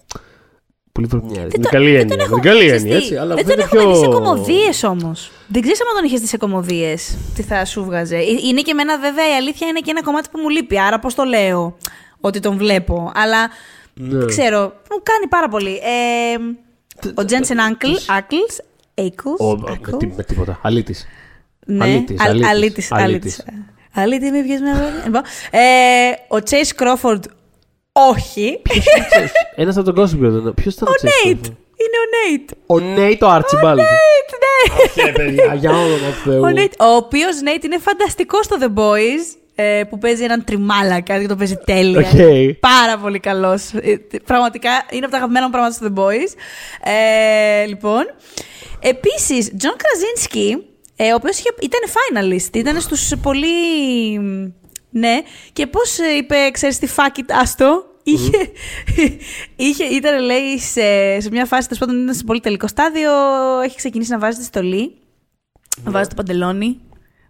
[0.91, 1.53] Πολύ βρωμιάρης.
[1.53, 2.07] Με την καλή δεν έννοια.
[2.07, 3.15] τον Με έχω- την καλή ξέρεις έννοια, τι, έτσι.
[3.15, 5.31] Αλλά δεν μου τον φαίνεται έχουμε δει σε πιο- κομμωδίες όμως.
[5.47, 8.15] Δεν ξέρει αν τον είχε δει σε κομμωδίες τι θα σου βγάζε.
[8.15, 10.79] Ε, Είναι και εμένα, βέβαια, η αλήθεια είναι και ένα κομμάτι που μου λείπει.
[10.79, 11.77] Άρα, πώς το λέω
[12.19, 13.11] ότι τον βλέπω.
[13.15, 13.49] Αλλά
[13.97, 14.17] Ναι.
[14.17, 14.59] δεν ξέρω.
[14.61, 15.75] Μου κάνει πάρα πολύ.
[15.75, 16.37] Ε,
[17.15, 18.05] ο Τζένσεν Άκλς.
[19.39, 20.59] Ο- με, τι- με τίποτα.
[20.63, 21.07] Αλήτης.
[21.65, 23.39] Ναι, Αλήτης, αλ- αλήτης, αλήτης, αλήτης.
[23.39, 23.43] αλήτης.
[23.93, 24.69] Αλήτη, μη βγες με
[25.05, 25.59] Λοιπόν, ε,
[26.27, 27.19] Ο Chase Crawford,
[27.91, 28.61] όχι.
[29.55, 30.55] Ένας από τον Gossip Girl.
[30.55, 31.31] Ποιος ήταν Ο ο Chase Nate.
[31.31, 31.53] Crawford?
[31.83, 32.53] Είναι ο Nate.
[32.65, 33.77] Ο Nate ο Archibald.
[33.79, 35.03] Nate, ναι.
[35.03, 36.41] Και παιδιά, για όνομα Θεού.
[36.41, 39.37] Ο, Nate, ο οποίος ναι είναι φανταστικός στο The Boys.
[39.59, 41.99] Ε, που παίζει έναν τριμάλακα και το παίζει τέλεια.
[41.99, 42.55] Οκ.
[42.59, 43.71] Πάρα πολύ καλός.
[44.25, 46.31] Πραγματικά είναι από τα αγαπημένα μου πράγματα στο The Boys.
[46.83, 48.03] Ε, λοιπόν.
[48.79, 53.47] Επίσης, Τζον Κραζίνσκι, ε, ο οποίος ήταν finalist, ήταν στους πολύ.
[54.89, 55.17] Ναι,
[55.53, 57.85] και πώς είπε, ξέρεις τι fuck it, άστο.
[58.03, 58.51] Είχε,
[59.55, 63.11] είχε, ήταν, λέει, σε, σε μια φάση, τέλος πάντων, ήταν σε πολύ τελικό στάδιο.
[63.63, 64.95] Έχει ξεκινήσει να βάζει τη στολή.
[65.83, 66.79] Να βάζει το παντελόνι.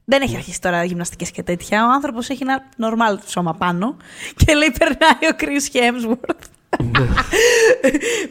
[0.09, 1.85] Δεν έχει αρχίσει τώρα γυμναστικές και τέτοια.
[1.85, 3.97] Ο άνθρωπος έχει ένα normal σώμα πάνω.
[4.35, 6.39] Και λέει, περνάει ο Chris Hemsworth.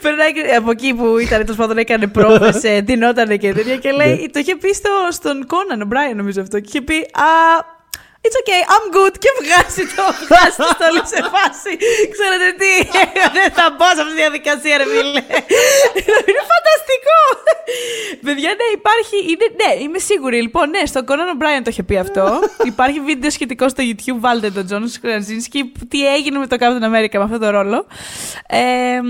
[0.02, 3.76] Περνάει και- από εκεί που ήταν, τέλος πάντων, έκανε πρόβες, ντυνότανε και τέτοια.
[3.76, 6.60] Και λέει, το είχε πει στο, στον Κόναν, ο Μπράιν, νομίζω αυτό.
[6.60, 7.30] Και είχε πει, Α,
[8.26, 9.14] It's okay, I'm good.
[9.22, 11.72] Και βγάζει το, βγάζει το στολή σε φάση.
[12.14, 12.72] Ξέρετε τι,
[13.36, 15.22] δεν θα μπω σε αυτή τη διαδικασία, ρε φίλε.
[16.28, 17.20] Είναι φανταστικό.
[18.26, 19.16] Παιδιά, ναι, υπάρχει.
[19.32, 20.42] Είναι, ναι, είμαι σίγουρη.
[20.42, 22.24] Λοιπόν, ναι, στον Conan O'Brien το είχε πει αυτό.
[22.72, 24.18] υπάρχει βίντεο σχετικό στο YouTube.
[24.18, 25.72] Βάλτε τον Τζον Κραζίνσκι.
[25.88, 27.86] Τι έγινε με το Captain America με αυτό το ρόλο.
[28.48, 29.00] Ε,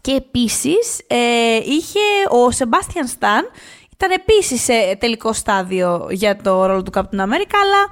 [0.00, 3.44] και επίσης ε, είχε ο Sebastian Stan.
[3.92, 7.88] Ήταν επίσης σε τελικό στάδιο για το ρόλο του Captain America, αλλά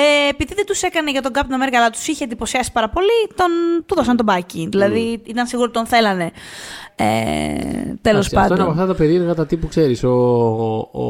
[0.00, 3.08] ε, επειδή δεν τους έκανε για τον Captain America, αλλά τους είχε εντυπωσιάσει πάρα πολύ,
[3.34, 3.48] τον,
[3.86, 4.68] του δώσαν τον μπάκι.
[4.70, 6.30] Δηλαδή ήταν σίγουρο ότι τον θέλανε.
[6.96, 7.04] Ε,
[8.02, 8.68] Τέλος Εντάξει, Αυτό είναι από πάντων.
[8.70, 10.04] αυτά τα περίεργα τα τύπου ξέρεις.
[10.04, 10.08] Ο,
[10.92, 11.02] ο,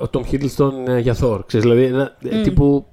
[0.00, 1.40] ο Tom Hiddleston ε, για Thor.
[1.46, 2.86] Ξέρεις, δηλαδή ένα ε, τύπου.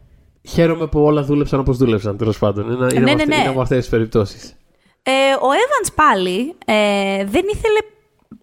[0.48, 2.72] Χαίρομαι που όλα δούλεψαν όπως δούλεψαν τέλος πάντων.
[2.72, 3.36] Είναι, είναι, ναι, από ναι, αυτές- ναι.
[3.36, 4.56] είναι από αυτές τις περιπτώσεις.
[5.04, 7.80] Ε, ο Evans πάλι ε, δεν ήθελε.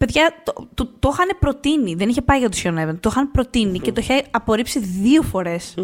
[0.04, 1.94] Παιδιά, το, το, το είχαν προτείνει.
[1.94, 2.98] Δεν είχε πάει για το Σιον Evans.
[3.00, 5.74] Το είχαν προτείνει και το είχε απορρίψει δύο φορές.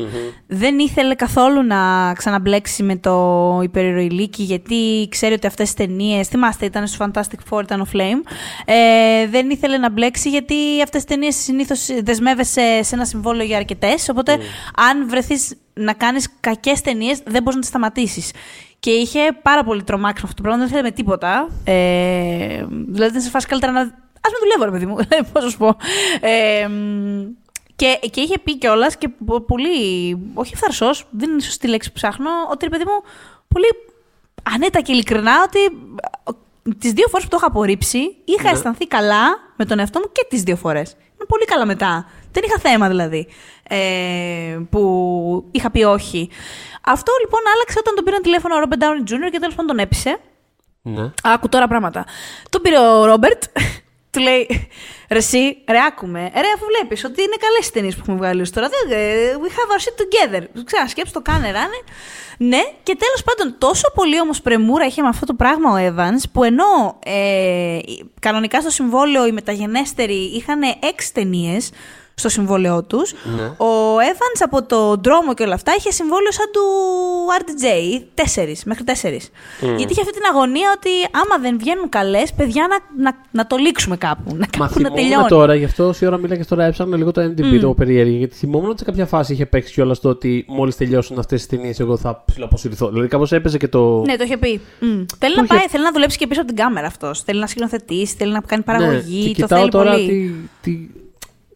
[0.46, 6.28] Δεν ήθελε καθόλου να ξαναμπλέξει με το υπερηρωηλίκι γιατί ξέρει ότι αυτές τις ταινίες.
[6.28, 8.30] Θυμάστε, ήταν στο Fantastic Four, ήταν ο Flame.
[8.64, 13.56] Ε, δεν ήθελε να μπλέξει γιατί αυτές τις ταινίες συνήθως δεσμεύεσαι σε ένα συμβόλαιο για
[13.56, 14.08] αρκετές.
[14.08, 14.38] Οπότε,
[14.90, 18.30] αν βρεθείς να κάνεις κακές ταινίες, δεν μπορείς να τις σταματήσεις.
[18.78, 21.48] Και είχε πάρα πολύ τρομάξει με αυτό το πράγμα, δεν ήθελε με τίποτα.
[21.64, 24.04] Ε, δηλαδή, δεν σε φάση καλύτερα να.
[24.26, 24.96] Α με δουλεύω, ρε παιδί μου.
[25.32, 25.76] Πώ να σου πω.
[26.20, 26.68] Ε,
[27.76, 29.70] και, και είχε πει κιόλας και πο- πολύ.
[30.34, 32.30] Όχι ευθαρσό, δεν είναι η σωστή λέξη που ψάχνω.
[32.50, 33.02] Ότι ρε παιδί μου,
[33.48, 33.66] πολύ
[34.54, 35.58] ανέτα και ειλικρινά ότι
[36.78, 39.24] τις δύο φορές που το είχα απορρίψει, είχα αισθανθεί καλά
[39.56, 40.90] με τον εαυτό μου και τις δύο φορές.
[40.92, 42.06] Είναι πολύ καλά μετά.
[42.32, 43.26] Δεν είχα θέμα δηλαδή.
[43.68, 46.30] Ε, που είχα πει όχι.
[46.82, 49.30] Αυτό λοιπόν άλλαξε όταν τον πήραν τηλέφωνο ο Robert Downey Jr.
[49.30, 50.18] και τέλος πάντων τον έπεισε.
[50.82, 51.10] Ναι.
[51.22, 52.04] Άκου τώρα πράγματα.
[52.50, 53.42] Τον πήρε ο Ρόμπερτ,
[54.16, 54.68] του λέει
[55.10, 56.20] Ρε εσύ, ρε άκουμε.
[56.20, 58.68] Ρε αφού βλέπεις ότι είναι καλές οι ταινίες που έχουμε βγάλει ως τώρα.
[58.68, 60.44] δεν- ε, We have our shit together.
[60.64, 61.80] Ξένα σκέψου το κάνε ράνε.
[62.38, 66.22] Ναι, και τέλος πάντων τόσο πολύ όμως πρεμούρα είχε με αυτό το πράγμα ο Evans
[66.32, 67.78] που ενώ ε,
[68.20, 71.70] κανονικά στο συμβόλαιο οι μεταγενέστεροι είχαν έξι ταινίες
[72.20, 73.12] στο συμβόλαιό τους.
[73.36, 73.42] Ναι.
[73.42, 76.60] Ο Evans από το δρόμο και όλα αυτά είχε συμβόλαιο σαν του
[77.40, 79.30] RDJ, τέσσερις, μέχρι τέσσερις.
[79.76, 83.56] Γιατί είχε αυτή την αγωνία ότι άμα δεν βγαίνουν καλές, παιδιά να, να, να το
[83.56, 84.22] λήξουμε κάπου.
[84.26, 85.28] Να, Μα κάπου να θυμόμουν τελειώνει.
[85.28, 88.16] τώρα, γι' αυτό όση ώρα μίλα και τώρα έψαχνα λίγο το MDB, το περίεργο.
[88.16, 91.58] Γιατί θυμόμουν ότι σε κάποια φάση είχε παίξει κιόλας το ότι μόλις τελειώσουν αυτές τις
[91.58, 92.88] ταινίες, εγώ θα ψηλοαποσυρθώ.
[92.88, 94.02] Δηλαδή κάπως έπαιζε και το.
[94.06, 94.60] Ναι, το είχε πει.
[94.80, 94.86] Μμ.
[95.18, 97.22] Θέλει Το να είχε- πάει, θέλει να δουλέψει και πίσω από την κάμερα αυτός.
[97.22, 99.22] Θέλει να σκηνοθετήσει, θέλει να κάνει παραγωγή.
[99.22, 100.06] Ναι, και το κοιτάω θέλει τώρα πολύ.
[100.62, 100.88] τι, τι.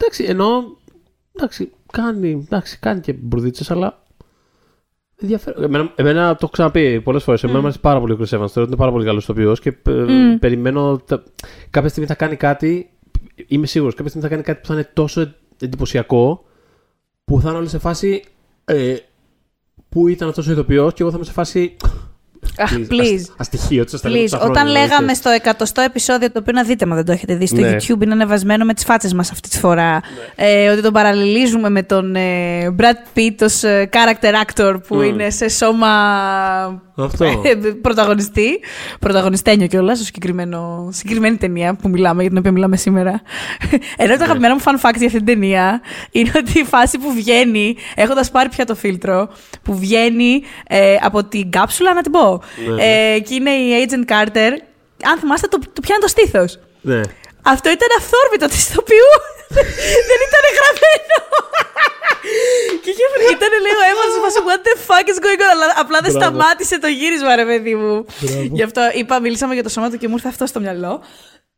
[0.00, 0.78] Εντάξει, ενώ.
[1.36, 4.02] Εντάξει, κάνει, εντάξει, κάνει και μπουρδίτσες, αλλά.
[5.22, 5.62] Ενδιαφέρον.
[5.62, 7.42] Εμένα, εμένα το έχω ξαναπεί πολλές φορές.
[7.42, 8.28] Εμένα μου αρέσει πάρα πολύ ο Chris Evans.
[8.28, 10.98] Θεωρώ ότι είναι πάρα πολύ καλός ηθοποιός και ε, περιμένω.
[10.98, 11.22] Τα...
[11.70, 12.90] Κάποια στιγμή θα κάνει κάτι.
[13.46, 13.94] Είμαι σίγουρος.
[13.94, 16.44] Κάποια στιγμή θα κάνει κάτι που θα είναι τόσο εντυπωσιακό
[17.24, 18.24] που θα είναι όλοι σε φάση.
[18.64, 18.96] Ε,
[19.88, 21.76] πού ήταν αυτός ο ηθοποιός και εγώ θα είμαι σε φάση.
[22.58, 23.14] Αχ, Please, please.
[23.14, 24.22] ασ- Αστοιχείο, έτσι, στα λέω Please.
[24.22, 25.18] τόσα χρόνια, Όταν δηλαδή, λέγαμε ξέρεις.
[25.18, 25.30] στο
[25.80, 27.76] 100ο επεισόδιο, το οποίο να δείτε, μα δεν το έχετε δει στο Ναι.
[27.76, 30.00] YouTube, είναι ανεβασμένο με τις φάτσες μας αυτή τη φορά.
[30.34, 35.04] Ε, ότι τον παραλληλίζουμε με τον ε, Brad Pitt ως ε, character actor που Mm.
[35.06, 35.88] είναι σε σώμα
[37.04, 37.24] Αυτό.
[37.24, 37.54] Ε,
[37.86, 38.60] πρωταγωνιστή.
[39.00, 43.22] Πρωταγωνιστένιο κιόλας, στο συγκεκριμένο, συγκεκριμένη ταινία που μιλάμε, για την οποία μιλάμε σήμερα.
[43.96, 47.12] Ενώ το αγαπημένο μου fun fact για αυτή την ταινία είναι ότι η φάση που
[47.12, 49.28] βγαίνει, έχοντας πάρει πια το φίλτρο,
[49.62, 52.42] που βγαίνει ε, από την κάψουλα, να την πω.
[52.74, 54.50] Ναι, Ε, και είναι η Agent Carter.
[55.04, 56.58] Αν θυμάστε, το, το πιάνει το στήθος.
[56.80, 57.00] Ναι.
[57.42, 59.10] Αυτό ήταν αυθόρμητο τη ηθοποιού.
[60.08, 61.16] Δεν ήταν γραμμένο.
[62.82, 63.04] Και είχε
[63.36, 66.36] ήταν λίγο έμαθα σε φάση what the fuck is going on; Αλλά απλά δεν Μπράβο.
[66.36, 68.04] σταμάτησε το γύρισμα, ρε παιδί μου.
[68.20, 68.48] Μπράβο.
[68.52, 71.02] Γι' αυτό είπα, μίλησαμε για το σώμα του και μου ήρθε αυτό στο μυαλό.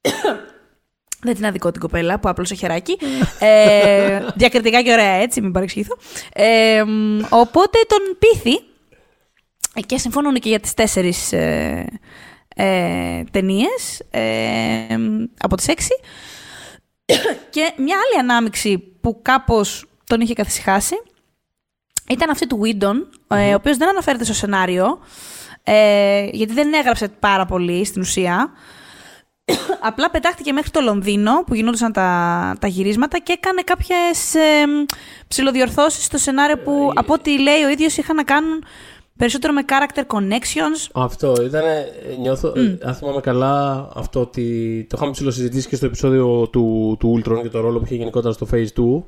[1.24, 2.98] Δεν την αδικό την κοπέλα που άπλωσε χεράκι.
[3.38, 5.96] ε, διακριτικά και ωραία έτσι, μην παρεξηγηθώ.
[6.32, 8.60] Ε, μ, οπότε τον πείθει
[9.86, 11.86] και συμφωνούν και για τις τέσσερις ε,
[12.56, 14.96] ε, ταινίες ε,
[15.40, 16.00] από τις έξι.
[17.54, 20.94] και μια άλλη ανάμειξη που κάπως τον είχε καθησυχάσει
[22.08, 22.94] ήταν αυτή του Whedon,
[23.28, 24.98] ε, ο οποίος δεν αναφέρεται στο σενάριο,
[25.62, 28.50] ε, γιατί δεν έγραψε πάρα πολύ στην ουσία.
[29.88, 34.64] Απλά πετάχτηκε μέχρι το Λονδίνο που γινόντουσαν τα, τα γυρίσματα και έκανε κάποιες ε,
[35.28, 38.64] ψηλοδιορθώσεις στο σενάριο που από ό,τι λέει ο ίδιος είχαν να κάνουν
[39.16, 40.90] περισσότερο με character connections.
[40.92, 41.62] Αυτό ήταν.
[42.20, 42.52] Νιώθω.
[42.56, 47.42] ε, Αν θυμάμαι καλά, αυτό ότι το είχαμε ψηλοσυζητήσει και στο επεισόδιο του, του Ultron
[47.42, 49.02] και το ρόλο που είχε γενικότερα στο Phase 2.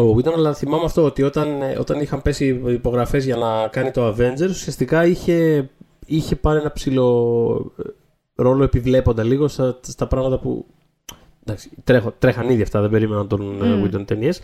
[0.00, 3.90] Ο Whedon, αλλά θυμάμαι αυτό ότι όταν, ε, όταν είχαν πέσει υπογραφές για να κάνει
[3.90, 5.68] το Avengers, ουσιαστικά είχε,
[6.06, 7.82] είχε πάρει ένα ψηλό ε,
[8.42, 10.66] ρόλο επιβλέποντα λίγο στα, στα πράγματα που.
[11.46, 13.84] Εντάξει, τρέχω, τρέχαν ήδη αυτά, δεν περίμεναν τον mm.
[13.84, 14.40] Whedon ταινίες.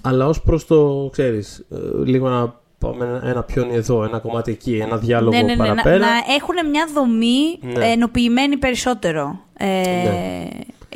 [0.00, 1.66] Αλλά ως προς το, ξέρεις,
[2.04, 5.54] λίγο να πάμε ένα, ένα πιόνι εδώ, ένα κομμάτι εκεί, ένα διάλογο Ναι, ναι, ναι,
[5.54, 5.98] να, παραπέρα.
[5.98, 7.84] να έχουν μια δομή Ναι.
[7.86, 9.40] ενοποιημένη περισσότερο.
[9.56, 10.48] Ε, Ναι.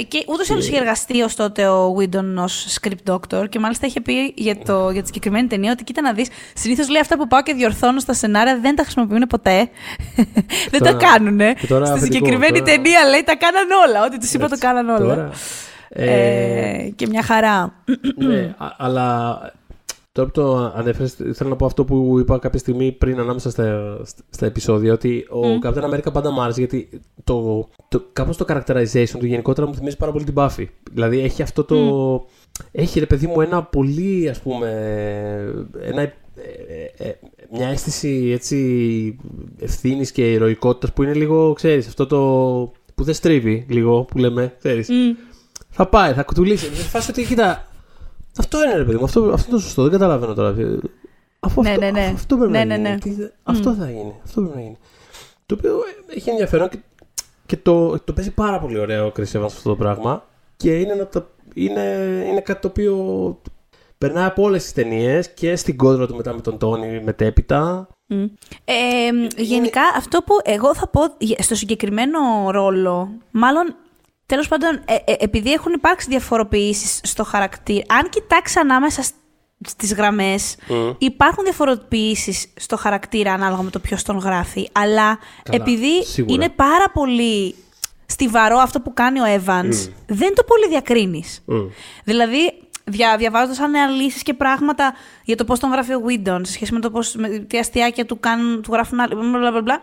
[0.09, 3.87] Και ούτως ή άλλως είχε εργαστεί ως τότε ο Whedon ως script doctor και μάλιστα
[3.87, 6.29] είχε πει για, το, για τη συγκεκριμένη ταινία ότι κοίτα να δεις.
[6.55, 9.69] Συνήθως λέει αυτά που πάω και διορθώνω στα σενάρια δεν τα χρησιμοποιούν ποτέ.
[10.71, 11.39] δεν τα Τώρα- κάνουν.
[11.39, 14.05] και τώρα Στη αφεντικό, συγκεκριμένη τώρα- ταινία λέει τα κάναν όλα.
[14.05, 14.99] Ό,τι τους είπα το Έτσι, κάναν όλα.
[15.15, 15.31] Τώρα,
[15.89, 16.13] ε,
[16.87, 17.75] Ε, και μια χαρά.
[18.17, 19.39] ναι, α- αλλά
[20.17, 23.99] τώρα που το ανέφερες, θέλω να πω αυτό που είπα κάποια στιγμή πριν ανάμεσα στα,
[24.31, 24.93] στα επεισόδια.
[24.93, 26.89] Ότι ο Captain America πάντα μου άρεσε γιατί
[27.25, 30.65] το, το, κάπως το characterization του γενικότερα μου θυμίζει πάρα πολύ την Buffy.
[30.93, 31.77] Δηλαδή έχει αυτό το.
[32.73, 34.69] Έχει ρε παιδί μου ένα πολύ ας πούμε.
[35.81, 36.13] Ένα, ε,
[36.97, 37.15] ε, ε,
[37.53, 39.17] μια αίσθηση έτσι
[39.59, 42.19] ευθύνης και ηρωικότητας που είναι λίγο, ξέρεις, αυτό το.
[42.95, 44.89] που δεν στρίβει λίγο, που λέμε, ξέρεις.
[45.71, 46.69] Θα πάει, θα κουτουλήσει.
[46.69, 47.67] Με φάση ότι κοίτα.
[48.39, 50.55] Αυτό είναι ρε παιδί μου, αυτό, αυτό είναι το σωστό, δεν καταλαβαίνω τώρα.
[51.41, 52.01] Αφού Ναι, αυτό, ναι, ναι.
[52.05, 52.89] αφού αυτό πρέπει Ναι, να ναι, γίνει.
[52.89, 52.99] ναι.
[52.99, 54.15] Τι θε- Αυτό θα γίνει.
[54.25, 54.77] Αυτό πρέπει να γίνει.
[55.47, 55.75] Το οποίο
[56.09, 56.79] ε, έχει ενδιαφέρον και,
[57.47, 60.25] και το, το παίζει πάρα πολύ ωραίο ο Chris Evans αυτό το πράγμα.
[60.57, 61.83] Και είναι, ένα από τα- είναι,
[62.31, 62.97] είναι κάτι το οποίο
[63.99, 67.89] περνάει από όλες τις ταινίες και στην κόντρα του μετά με τον Τόνι μετέπειτα.
[68.07, 68.23] Μμ.
[68.65, 72.19] Ε, γενικά, αυτό που εγώ θα πω για- στο συγκεκριμένο
[72.51, 73.75] ρόλο, μάλλον
[74.27, 79.03] τέλος πάντων, ε, ε, επειδή έχουν υπάρξει διαφοροποιήσεις στο χαρακτήρα, αν κοιτάξεις ανάμεσα
[79.67, 80.57] στις γραμμές,
[80.99, 84.69] υπάρχουν διαφοροποιήσεις στο χαρακτήρα ανάλογα με το ποιος τον γράφει.
[84.73, 86.35] Αλλά Καλά, επειδή σίγουρα.
[86.35, 87.55] είναι πάρα πολύ
[88.07, 91.43] στιβαρό αυτό που κάνει ο Evans, δεν το πολύ διακρίνεις.
[91.45, 91.57] Μμ.
[92.05, 92.53] Δηλαδή,
[92.85, 96.81] δια, διαβάζοντας αναλύσεις και πράγματα για το πώς τον γράφει ο Whedon σε σχέση με
[96.81, 99.15] το πώς, με τι αστιάκια του, κάνουν, του γράφουν άλλοι.
[99.15, 99.83] Μπλα, μπλα, μπλα.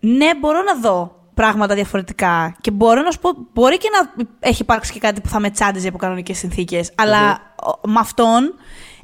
[0.00, 2.56] Ναι, μπορώ να δω πράγματα διαφορετικά.
[2.60, 5.50] Και μπορώ να σου πω, μπορεί και να έχει υπάρξει και κάτι που θα με
[5.50, 6.92] τσάντιζε από κανονικές συνθήκες.
[6.94, 7.40] Αλλά
[7.82, 8.54] ο- με αυτόν,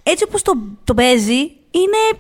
[0.03, 0.53] έτσι όπως το,
[0.85, 1.39] το παίζει,
[1.71, 2.19] είναι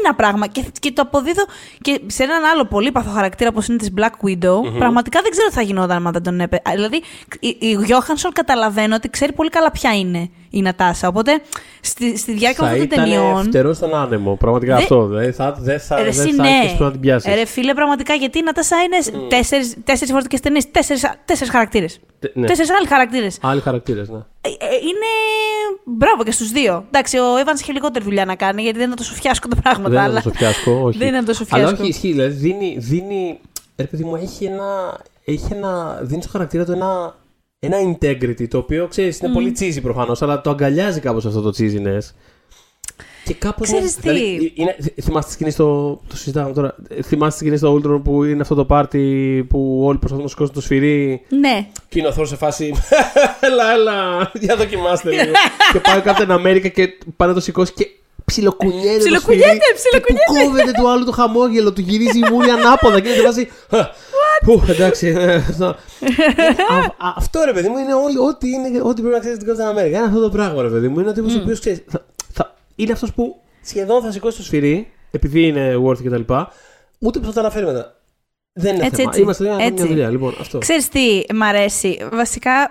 [0.00, 0.46] ένα πράγμα.
[0.46, 1.42] Και, και το αποδίδω
[1.80, 4.74] και σε έναν άλλο πολύ παθό χαρακτήρα όπως είναι της Black Widow.
[4.78, 6.74] Πραγματικά δεν ξέρω τι θα γινόταν αν δεν τον έπαιρνε.
[6.74, 7.02] Δηλαδή,
[7.40, 11.08] η, η Johansson καταλαβαίνω ότι ξέρει πολύ καλά ποια είναι η Νατάσα.
[11.08, 11.40] Οπότε
[11.80, 13.42] στη, στη διάρκεια Θα αυτών των ήταν ταινιών.
[13.44, 14.36] φτερός στον άνεμο.
[14.36, 15.06] Πραγματικά Δεν- αυτό.
[15.06, 16.48] Δεν θα, δεν θα, Ρε, δεν εσύ, θα ναι.
[16.48, 17.32] έχεις που να την πιάσεις.
[17.32, 22.00] Ε, Ρε φίλε, πραγματικά γιατί η Νατάσα είναι τέσσερις, τέσσερις διαφορετικέ ταινίες, τέσσερις, τέσσερις χαρακτήρες.
[22.34, 22.46] ναι.
[22.46, 23.38] Τέσσερις άλλοι χαρακτήρες.
[23.42, 24.18] Άλλοι χαρακτήρες, ναι.
[24.44, 25.10] Ε, ε, είναι.
[25.84, 26.84] Μπράβο και στους δύο.
[26.86, 29.88] Εντάξει, ο Evans είχε λιγότερη δουλειά να κάνει γιατί δεν είναι τόσο φιάσκο τα πράγματα.
[29.88, 30.22] Δεν είναι αλλά...
[30.22, 30.98] τόσο φιάσκο, όχι.
[30.98, 31.82] Δεν είναι τόσο Αλλά φιάσκο.
[31.82, 32.10] όχι, ισχύει.
[32.10, 33.38] Δηλαδή δίνει, δίνει.
[33.76, 35.00] Ρε παιδί μου, έχει ένα.
[35.24, 37.16] Έχει ένα δίνει στο χαρακτήρα του ένα,
[37.58, 41.52] ένα integrity το οποίο ξέρεις είναι πολύ cheesy προφανώς, αλλά το αγκαλιάζει κάπως αυτό το
[41.58, 42.10] cheesiness.
[43.24, 43.68] Και κάπως.
[43.68, 46.00] Ξέρεις τι; Δηλαδή, είναι, θυ- θυμάστε τη σκηνή στο.
[46.08, 46.74] Το συζητάμε τώρα.
[46.88, 50.30] Ε, Θυμάστε τη σκηνή στο Ultron που είναι αυτό το πάρτι που όλοι προσπαθούν να
[50.30, 51.66] σηκώσουν το σφυρί; Ναι.
[51.88, 52.74] Και είναι ο Θόρ σε φάση.
[53.40, 55.32] έλα, έλα, για δοκιμάστε λίγο.
[55.72, 57.86] και πάει ο Captain America και πάει να το σηκώσει και
[58.24, 58.92] ψιλοκουνιέται.
[58.92, 60.24] το Ψιλοκουνιέται, σφυρί ψιλοκουνιέται.
[60.26, 63.22] Και του κόβεται του άλλου το χαμόγελο, του γυρίζει η μούρη ανάποδα και είναι σε
[63.22, 63.48] φάση.
[64.44, 65.06] Που, εντάξει.
[65.06, 65.64] ε, αυτό.
[65.64, 65.74] Α-
[67.06, 69.78] α- Αυτό ρε παιδί μου είναι όλη- ό,τι, είναι, ό,τι πρέπει να ξέρεις την Captain
[69.78, 69.86] America.
[69.86, 71.00] Είναι αυτό το πράγμα ρε παιδί μου.
[71.00, 71.82] Είναι ο τύπος ο οποίος ξέρεις.
[72.76, 76.32] Θα, θα, είναι αυτός που σχεδόν θα σηκώσει το σφυρί επειδή είναι worth κτλ.
[76.98, 77.96] Ούτε που θα τα αναφέρει μετά.
[78.52, 79.08] Δεν είναι Έτσι, θέμα.
[79.08, 79.20] έτσι.
[79.20, 79.94] Είμαστε για να κάνουμε μια Έτσι.
[79.94, 80.10] δουλειά.
[80.10, 80.58] Λοιπόν, αυτό.
[80.58, 82.70] Ξέρεις τι μ' αρέσει; Βασικά,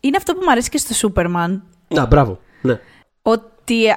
[0.00, 1.62] είναι αυτό που μ' αρέσει και στο Σούπερμαν.
[1.88, 2.38] Να, μπράβο.
[2.62, 2.80] Ναι.
[3.22, 3.94] Ότι ε,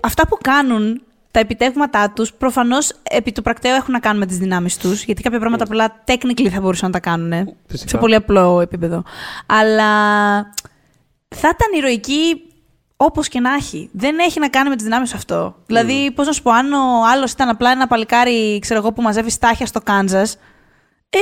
[0.00, 4.38] αυτά που κάνουν, τα επιτεύγματά τους, προφανώς επί του πρακτέου έχουν να κάνουν με τις
[4.38, 7.56] δυνάμεις τους, γιατί κάποια πράγματα απλά technically θα μπορούσαν να τα κάνουν.
[7.66, 7.88] Φυσικά.
[7.90, 9.02] Σε πολύ απλό επίπεδο.
[9.46, 9.90] Αλλά
[11.28, 12.42] θα ήταν ηρωική
[13.04, 13.88] όπως και να έχει.
[13.92, 15.54] Δεν έχει να κάνει με τις δυνάμεις αυτό.
[15.66, 16.78] Δηλαδή, πώς να σου πω, αν ο
[17.12, 20.34] άλλος ήταν απλά ένα παλικάρι, ξέρω εγώ, που μαζεύει στάχια στο Κάνζας,
[21.10, 21.18] ε,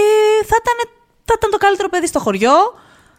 [0.46, 0.92] θα, ήταν,
[1.24, 2.52] θα ήταν το καλύτερο παιδί στο χωριό,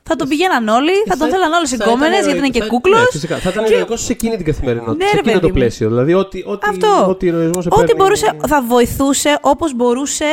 [0.04, 2.60] θα τον πηγαίναν όλοι, θα τον θέλαν όλες οι θα γκόμενες, ήταν γιατί είναι και
[2.62, 3.00] θα- κούκλος.
[3.00, 3.38] Ναι, φυσικά.
[3.38, 5.04] Θα ήταν Και- ηρωικός σε εκείνη την καθημερινότητα.
[5.04, 5.54] Ναι, σε ρε εκείνο παιδί το μου.
[5.54, 5.88] πλαίσιο.
[5.90, 7.06] Δηλαδή, ό,τι, ό,τι, Αυτό.
[7.10, 10.26] ό,τι ηρωισμός σε Ό,τι παίρνει- μπορούσε, θα βοηθούσε όπως μπορούσε,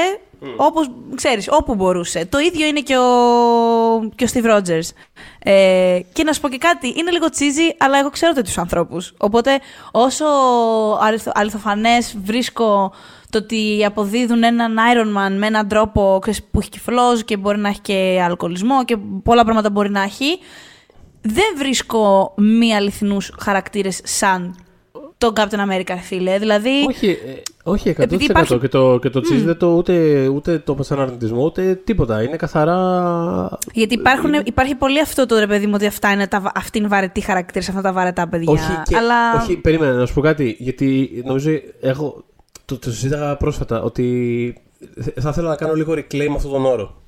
[0.57, 2.27] όπως, ξέρεις, όπου μπορούσε.
[2.27, 3.05] Το ίδιο είναι και ο,
[4.15, 4.89] και ο Steve Rogers.
[5.39, 9.15] Ε, και να σου πω και κάτι, είναι λίγο τσίζι, αλλά εγώ ξέρω τους ανθρώπους.
[9.19, 9.59] Οπότε
[9.91, 10.25] όσο
[11.01, 12.93] αληθο, αληθοφανές βρίσκω
[13.31, 17.59] το ότι αποδίδουν έναν Iron Man με έναν τρόπο ξέρεις, που έχει κυφλός και μπορεί
[17.59, 20.39] να έχει και αλκοολισμό και πολλά πράγματα μπορεί να έχει,
[21.21, 24.55] δεν βρίσκω μη αληθινούς χαρακτήρες σαν
[25.19, 26.39] τον Captain America, φίλε.
[26.39, 30.27] Δηλαδή, Όχι, ε, όχι 100% Επειδή υπάρχει- και το, και το cheese δεν το ούτε,
[30.29, 32.23] ούτε το σαν αρνητισμό ούτε τίποτα.
[32.23, 32.79] Είναι καθαρά.
[33.73, 36.87] γιατί υπάρχουν, υπάρχει πολύ αυτό το ρε παιδί μου ότι αυτά είναι τα, αυτή είναι
[36.87, 38.53] η βαρετή χαρακτήρα, αυτά τα βαρετά παιδιά.
[38.53, 39.43] Όχι, και, αλλά...
[39.43, 40.57] όχι, περίμενε να σου πω κάτι.
[40.59, 41.51] Γιατί νομίζω
[41.81, 42.25] έχω.
[42.65, 44.63] Το, το συζήταγα πρόσφατα ότι
[45.21, 47.03] θα ήθελα να κάνω λίγο reclaim αυτόν τον όρο.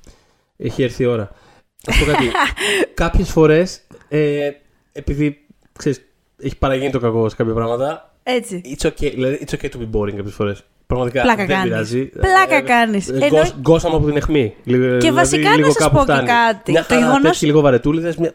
[0.57, 1.31] Έχει έρθει η ώρα.
[1.87, 2.25] Να σου πω κάτι.
[2.93, 4.49] Κάποιες φορές, ε,
[4.91, 5.37] επειδή
[5.77, 6.01] ξέρεις,
[6.43, 8.61] έχει παραγίνει το κακό σε κάποια πράγματα, Έτσι.
[8.77, 10.63] it's okay, δηλαδή, it's okay to be boring κάποιες φορές.
[10.87, 11.69] Πραγματικά Πλάκα δεν κάνεις.
[11.69, 12.05] πειράζει.
[12.05, 13.09] Πλάκα Ε, κάνεις.
[13.09, 14.55] ε, Εννοεί- γκος- Γκώσαμε από την αιχμή.
[14.63, 16.27] Λίγο- Και βασικά να λίγο σας κάπου πω και φτάνει.
[16.27, 16.71] κάτι.
[16.71, 18.31] Μια Το χαρά γεγονός- τέτοιοι λίγο βαρετούλιδες, μια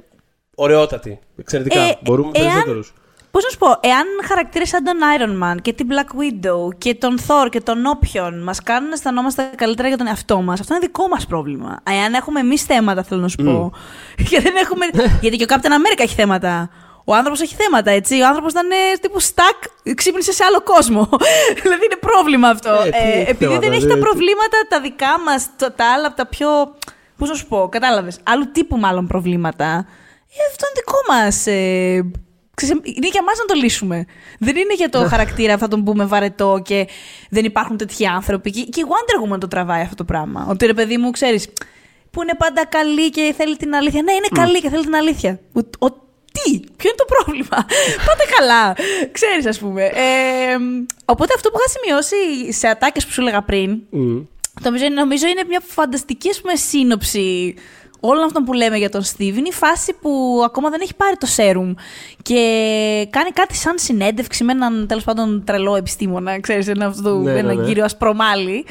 [0.55, 1.19] ωραιότατη.
[1.39, 1.81] Εξαιρετικά.
[1.81, 2.93] Ε, Μπορούμε εάν- περισσότερους.
[3.31, 6.95] Πώς να σου πω, εάν χαρακτήρες σαν τον Iron Man και την Black Widow και
[6.95, 10.75] τον Thor και τον όποιον μας κάνουν να αισθανόμαστε καλύτερα για τον εαυτό μας, αυτό
[10.75, 11.81] είναι δικό μας πρόβλημα.
[11.91, 13.73] Εάν έχουμε εμείς θέματα, θέλω να σου πω.
[14.31, 14.87] και δεν έχουμε...
[15.23, 16.71] Γιατί και ο Captain America έχει θέματα.
[17.09, 18.21] Ο άνθρωπος έχει θέματα, έτσι.
[18.21, 21.09] Ο άνθρωπος ήταν ε, τύπου stuck, ξύπνησε σε άλλο κόσμο.
[21.63, 22.71] δηλαδή είναι πρόβλημα αυτό.
[22.71, 25.93] Ε, τι έχει επειδή θέματα, δεν έχει δηλαδή, τα τι- προβλήματα τα δικά μας, τα
[25.95, 26.49] άλλα, τα πιο.
[27.19, 28.19] Πώς να σου πω, κατάλαβες.
[28.23, 29.65] Άλλου τύπου μάλλον προβλήματα.
[29.65, 31.47] Ε, αυτό είναι δικό μας.
[31.47, 32.11] Ε,
[32.55, 34.05] ξέρεις, είναι για μας να το λύσουμε.
[34.39, 36.89] Δεν είναι για το χαρακτήρα θα τον πούμε βαρετό και
[37.31, 38.51] δεν υπάρχουν τέτοιοι άνθρωποι.
[38.51, 40.47] Και, και η Wonder Woman το τραβάει αυτό το πράγμα.
[40.51, 41.49] Ότι ρε παιδί μου, ξέρεις,
[42.11, 44.03] που είναι πάντα καλή και θέλει την αλήθεια.
[44.03, 45.41] Ναι, είναι καλή και θέλει την αλήθεια.
[45.53, 46.05] Ο, ο-
[46.37, 47.67] τι, ποιο είναι το πρόβλημα;
[48.07, 48.77] Πάτε καλά.
[49.13, 49.85] Ξέρεις, ας πούμε.
[49.85, 50.57] Ε,
[51.05, 54.19] οπότε αυτό που είχα σημειώσει σε ατάκες που σου έλεγα πριν, Μμ.
[54.63, 57.55] Νομίζω, νομίζω είναι μια φανταστική ας πούμε, σύνοψη
[58.07, 59.21] όλων αυτών που λέμε για τον Steve.
[59.37, 61.73] Είναι η φάση που ακόμα δεν έχει πάρει το σέρουμ
[62.23, 62.37] και
[63.11, 66.41] κάνει κάτι σαν συνέντευξη με έναν τέλος πάντων τρελό επιστήμονα.
[66.41, 67.67] Ξέρεις, ένα, αυτό, το- Ναι, ναι, έναν ναι.
[67.67, 68.65] κύριο Ασπρομάλη,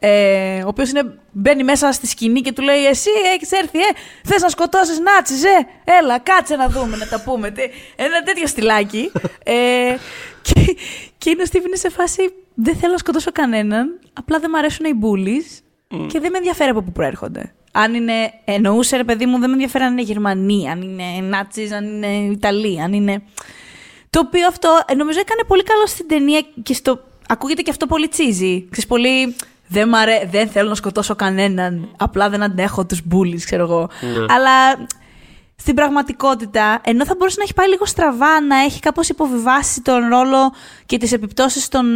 [0.00, 0.90] ε, ο οποίος
[1.32, 3.82] μπαίνει μέσα στη σκηνή και του λέει: Εσύ έχεις έρθει, ε,
[4.24, 5.66] θες να σκοτώσεις Νάτσες, ε,
[6.00, 7.50] έλα, κάτσε να δούμε, να τα πούμε.
[7.50, 9.12] Τε- Ένα τέτοιο στυλάκι.
[9.44, 9.52] ε,
[10.42, 10.76] και,
[11.18, 12.22] και είναι ο Steve είναι σε φάση:
[12.54, 15.60] Δεν θέλω να σκοτώσω κανέναν, απλά δεν μου αρέσουν οι bullies
[16.06, 17.54] και δεν με ενδιαφέρει από πού προέρχονται.
[17.72, 21.72] Αν είναι, εννοούσε ρε παιδί μου, δεν με ενδιαφέρει αν είναι Γερμανοί, αν είναι Νάτσις,
[21.72, 23.22] αν είναι Ιταλοί, αν είναι.
[24.10, 27.00] Το οποίο αυτό ε, νομίζω έκανε πολύ καλό στην ταινία και στο.
[27.28, 28.66] Ακούγεται και αυτό πολύ τσίζι.
[28.70, 29.36] Ξέρεις, πολύ.
[29.66, 30.28] Δεν, μ' αρέ...
[30.30, 31.88] δεν θέλω να σκοτώσω κανέναν.
[31.98, 33.88] Απλά δεν αντέχω τους bullies, ξέρω εγώ.
[34.28, 34.86] Αλλά
[35.56, 40.08] στην πραγματικότητα, ενώ θα μπορούσε να έχει πάει λίγο στραβά, να έχει κάπως υποβιβάσει τον
[40.08, 40.52] ρόλο
[40.86, 41.86] και τις επιπτώσεις των...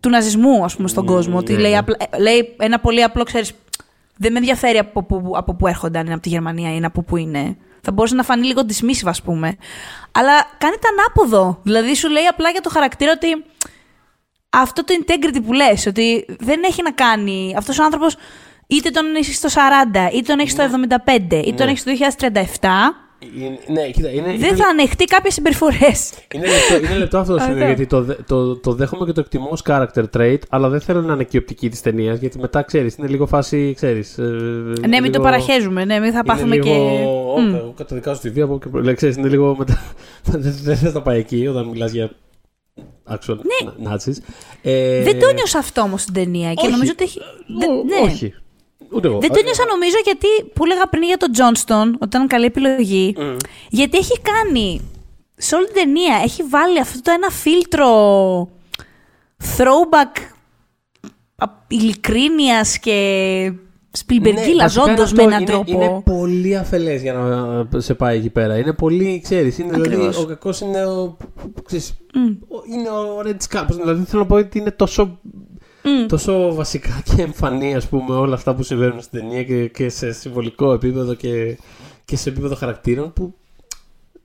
[0.00, 1.38] του ναζισμού, ας πούμε, στον κόσμο.
[1.38, 1.78] Ότι ναι, λέει, ναι.
[1.78, 3.52] απλά- ε, λέει ένα πολύ απλό, ξέρεις,
[4.16, 6.86] δεν με ενδιαφέρει από πού, από πού έρχονται, αν είναι από τη Γερμανία ή είναι
[6.86, 7.56] από πού είναι.
[7.80, 9.56] Θα μπορούσε να φανεί λίγο dismissive, ας πούμε.
[10.12, 11.60] Αλλά κάνει τα ανάποδο.
[11.62, 13.44] Δηλαδή σου λέει απλά για το χαρακτήρα ότι
[14.50, 17.54] αυτό το integrity που λες, ότι δεν έχει να κάνει.
[17.58, 18.16] Αυτός ο άνθρωπος
[18.66, 21.70] είτε τον έχεις στο 40, είτε τον έχεις στο 75, είτε τον Ναι.
[21.72, 22.94] έχεις στο 2037, Είναι-
[23.72, 26.12] Ναι, κοίτα, είναι, είναι, δεν θα ανεχτεί κάποιες συμπεριφορές.
[26.34, 27.66] είναι, λεπτό, είναι λεπτό αυτό το σημείο, Αυτό.
[27.66, 31.00] γιατί το, δε- το, το δέχομαι και το εκτιμώ ως character trait, αλλά δεν θέλω
[31.00, 34.18] να είναι και η οπτική της ταινίας, γιατί μετά ξέρεις, είναι λίγο φάση, ξέρεις...
[34.18, 36.70] ε, ναι, μην λίγο- το παραχέζουμε, ναι, μην θα πάθουμε είναι και.
[36.72, 37.54] λίγο, Μμ.
[37.54, 39.82] όπα, καταδικάζω τη βία από και λέει, ξέρεις, είναι λίγο μετά,
[40.24, 42.10] δεν δεν θες να πάει εκεί όταν μιλάς για
[43.10, 43.36] actual
[43.88, 44.16] Nazis.
[44.62, 46.52] Ε, Δεν το νιώσα αυτό όμως στην ταινία.
[46.54, 46.70] Και όχι.
[46.70, 47.18] νομίζω ότι έχει.
[47.58, 48.10] δε- ο- ναι.
[48.12, 48.34] Όχι.
[48.94, 49.18] Ούτε εγώ.
[49.18, 53.14] Δεν το νιώσα νομίζω γιατί που έλεγα πριν για τον Τζόνστον, ότι ήταν καλή επιλογή.
[53.18, 53.36] Μμ.
[53.68, 54.80] Γιατί έχει κάνει
[55.36, 57.88] σε όλη την ταινία, έχει βάλει αυτό το ένα φίλτρο
[59.56, 60.20] throwback
[61.36, 63.52] α- ειλικρίνειας και
[63.90, 65.70] σπιλμπεργίλα Ναι, βασικά είναι ζώντο αυτό, με έναν είναι, τρόπο.
[65.72, 68.58] Είναι πολύ αφελές για να σε πάει εκεί πέρα.
[68.58, 69.58] Είναι πολύ, ξέρεις.
[69.58, 70.18] Είναι δηλαδή, Ακριβώς.
[70.18, 71.16] ο κακός είναι ο.
[71.64, 72.26] Ξέρεις, Μμ.
[72.26, 73.64] ο- είναι ο Red Scar.
[73.70, 75.20] Δηλαδή θέλω να πω ότι είναι τόσο,
[75.84, 76.06] Μμ.
[76.06, 80.12] τόσο βασικά και εμφανή ας πούμε, όλα αυτά που συμβαίνουν στην ταινία και, και σε
[80.12, 81.58] συμβολικό επίπεδο και,
[82.04, 83.34] και σε επίπεδο χαρακτήρων που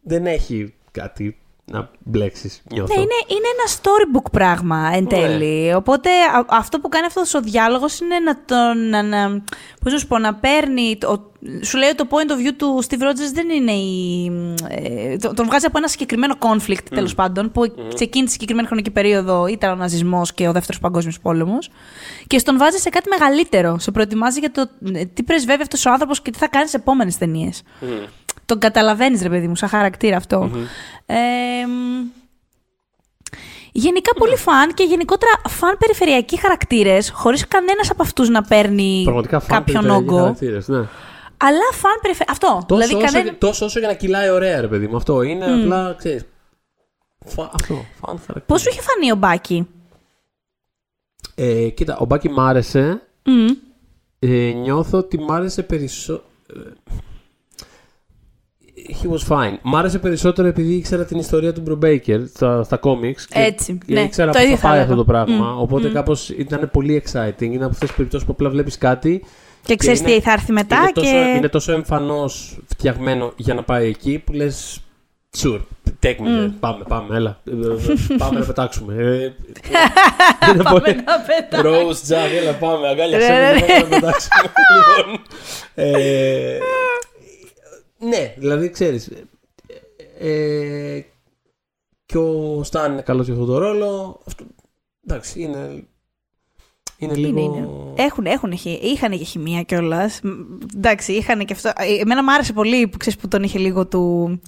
[0.04, 1.38] δεν έχει κάτι
[1.72, 2.62] να μπλέξεις.
[2.72, 2.94] Νιώθω.
[2.94, 5.10] Ναι, είναι, είναι ένα storybook πράγμα εν Ναι.
[5.10, 5.74] τέλει.
[5.74, 8.90] Οπότε α- αυτό που κάνει αυτός ο διάλογος είναι να τον.
[8.90, 9.44] Να, να,
[9.84, 10.98] πώς να σου πω, να παίρνει.
[11.00, 11.32] το-
[11.64, 14.26] σου λέει ότι το point of view του Steve Rogers δεν είναι η.
[14.70, 17.62] Ε, το- τον βγάζει από ένα συγκεκριμένο conflict τέλος πάντων, που
[17.96, 21.70] σε εκείνη τη συγκεκριμένη χρονική περίοδο ήταν ο ναζισμός και ο δεύτερος παγκόσμιος πόλεμος.
[22.28, 23.80] Και στον βάζει σε κάτι μεγαλύτερο.
[23.80, 26.78] Σε προετοιμάζει για το ε, τι πρεσβεύει αυτός ο άνθρωπος και τι θα κάνει σε
[26.78, 27.62] επόμενες ταινίες.
[27.82, 27.88] Μμ.
[28.50, 30.50] Τον καταλαβαίνεις, ρε παιδί μου, σαν χαρακτήρα αυτό.
[31.06, 31.16] Ε,
[31.68, 32.08] μ,
[33.72, 39.40] γενικά πολύ φαν και γενικότερα φαν περιφερειακοί χαρακτήρες, χωρίς κανένας από αυτούς να παίρνει Πραγματικά
[39.40, 40.18] φαν κάποιον περιφερειακοί όγκο.
[40.22, 40.78] χαρακτήρες, ναι.
[41.38, 42.32] Αλλά φαν περιφερειακό.
[42.32, 42.66] Αυτό.
[42.68, 43.38] Τόσο, δηλαδή, όσο, κανένα...
[43.38, 44.96] τόσο όσο για να κυλάει ωραία, ρε παιδί μου.
[44.96, 46.26] Αυτό είναι απλά, ξέρεις,
[47.26, 48.46] φα- αυτό, φαν χαρακτήρα.
[48.46, 49.68] Πώς σου είχε φανεί ο Μπάκη;
[51.36, 53.02] Ε, κοίτα, ο Μπάκη μ' άρεσε.
[53.26, 53.48] Μμ.
[54.20, 56.24] Ε, νιώθω ότι μ' άρεσε περισσότερο.
[59.04, 59.54] He was fine.
[59.62, 63.22] Μ' άρεσε περισσότερο επειδή ήξερα την ιστορία του Brubaker στα, στα comics.
[63.30, 64.00] Και Έτσι, και ναι.
[64.00, 64.92] ήξερα Το πώς ίδιο θα θα πάει έλεγα.
[64.92, 65.52] αυτό το πράγμα.
[65.54, 65.94] Μμ, Οπότε μμ.
[65.94, 67.42] κάπως ήταν πολύ exciting.
[67.42, 69.24] Είναι από αυτές τις περιπτώσεις που απλά βλέπεις κάτι.
[69.64, 70.76] Και ξέρεις είναι- τι θα έρθει μετά.
[70.78, 71.00] είναι, και...
[71.02, 74.80] τόσο, είναι τόσο εμφανώς φτιαγμένο για να πάει εκεί που λες.
[75.38, 75.60] Sure,
[76.04, 76.52] take me there.
[76.60, 77.40] Πάμε, πάμε, έλα.
[77.46, 78.94] Ε, ε, πάμε να πετάξουμε.
[78.98, 79.14] Ε,
[80.54, 81.62] είναι Πάμε πολύ- να πετά.
[81.64, 84.52] Rose Jack, έλα πάμε, αγκάλια Ρε, ρε, σε πάμε να πετάξουμε.
[88.00, 89.28] Λοιπόν, ε, ναι, δηλαδή ξέρεις, ε,
[90.20, 91.04] ε,
[92.06, 94.22] και ο Σταν είναι καλός για αυτό το ρόλο.
[94.28, 94.46] Αυτό,
[95.08, 95.84] εντάξει, είναι,
[96.98, 97.40] είναι λίγο...
[97.40, 97.70] Είναι, είναι.
[97.96, 100.22] Έχουν, έχουν, χει- είχαν και χημεία κιόλας.
[100.76, 101.72] Εντάξει, είχαν και αυτό.
[101.76, 104.40] Ε, Εμένα μου άρεσε πολύ που ξέρεις που τον είχε λίγο του.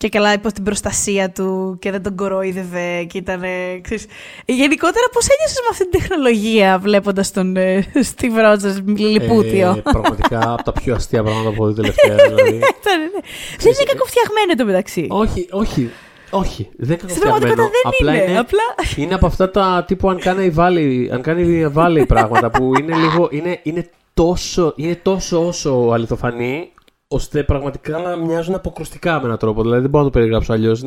[0.00, 3.42] Και καλά υπό την προστασία του και δεν τον κορόιδευε και ήταν.
[3.80, 4.06] Ξέρεις,
[4.44, 7.86] γενικότερα, πώς ένιωσες με αυτή την τεχνολογία βλέποντας τον ε,
[8.16, 12.14] Steve Rogers λιπούτιο; Ε, πραγματικά από τα πιο αστεία πράγματα που έχω δει τελευταία.
[12.14, 12.54] Δηλαδή.
[12.54, 13.20] Ήταν, ναι.
[13.58, 15.06] Δεν είναι κακοφτιαγμένο το μεταξύ.
[15.10, 15.90] όχι, όχι,
[16.30, 16.68] όχι.
[16.76, 18.24] Δεν είναι Στην πραγματικότητα κακοφτιαγμένο.
[18.24, 18.38] δεν Απλά είναι.
[18.38, 19.02] Απλά.
[19.04, 23.28] Είναι από αυτά τα τύπου αν κάνει Valley, αν κάνει Valley πράγματα που είναι λίγο.
[23.30, 26.72] Είναι, είναι, τόσο, είναι τόσο όσο αληθοφανή,
[27.12, 29.62] ώστε πραγματικά να μοιάζουν αποκρουστικά με έναν τρόπο.
[29.62, 30.82] Δηλαδή δεν μπορώ να το περιγράψω αλλιώς.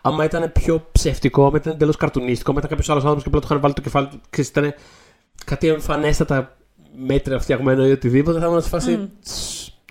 [0.00, 3.40] Άμα ήταν πιο ψευτικό, άμα ήταν εντελώς καρτουνίστικο, άμα ήταν κάποιος άλλος άνθρωπος και απλά
[3.40, 4.74] του είχαν βάλει το κεφάλι του, ξέρεις, ήταν
[5.44, 6.56] κάτι εμφανέστατα
[7.06, 9.10] μέτρα φτιαγμένο ή οτιδήποτε, θα ήμουν σε φάση.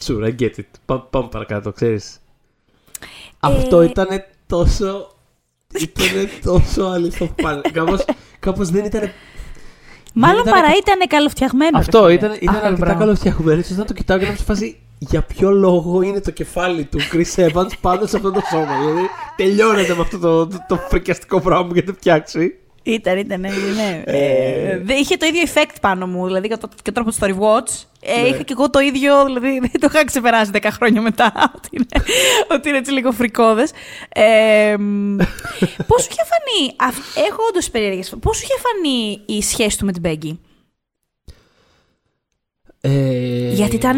[0.05, 0.63] Sure, I get it.
[0.85, 2.19] Πά- Πάμε παρακάτω, ξέρεις.
[3.39, 4.07] Αυτό ήταν
[4.47, 5.09] τόσο.
[5.79, 7.61] Ήταν τόσο αληθοφανέ.
[7.73, 8.05] Κάπως,
[8.39, 9.09] κάπως δεν ήταν.
[10.13, 11.77] Μάλλον ήταν παρά κα- ήταν καλοφτιαγμένο.
[11.77, 12.13] Αυτό ρε φίλε.
[12.13, 12.99] ήταν, ήταν Αχ, αρκετά μπράβο.
[12.99, 13.59] καλοφτιαγμένο.
[13.59, 16.83] Έτσι, όταν το κοιτάω και να μου σε φάση για ποιο λόγο είναι το κεφάλι
[16.85, 18.77] του Chris Evans πάνω σε αυτό το σώμα.
[18.79, 22.59] Δηλαδή τελειώνεται με αυτό το, το, το φρικιαστικό πράγμα που έχετε φτιάξει.
[22.87, 23.49] Ήταν, ήταν, ναι.
[23.49, 24.03] ναι.
[24.05, 27.09] Ε, Ε, δεν είχε το ίδιο effect πάνω μου, δηλαδή και το, και το τρόπο
[27.11, 27.83] του story watch.
[28.01, 28.27] Ε, Ναι.
[28.27, 31.85] Είχα και εγώ το ίδιο, δηλαδή δεν το είχα ξεπεράσει 10 χρόνια μετά, ότι είναι,
[32.51, 33.71] ότι είναι έτσι λίγο φρικόδες.
[34.09, 35.15] Ε, μ,
[35.87, 39.85] πώς σου είχε φανεί, αυ- έχω όντως περίεργες, πώς σου είχε φανεί η σχέση του
[39.85, 40.39] με την Πέγγι.
[42.81, 43.97] Ε, Γιατί ήταν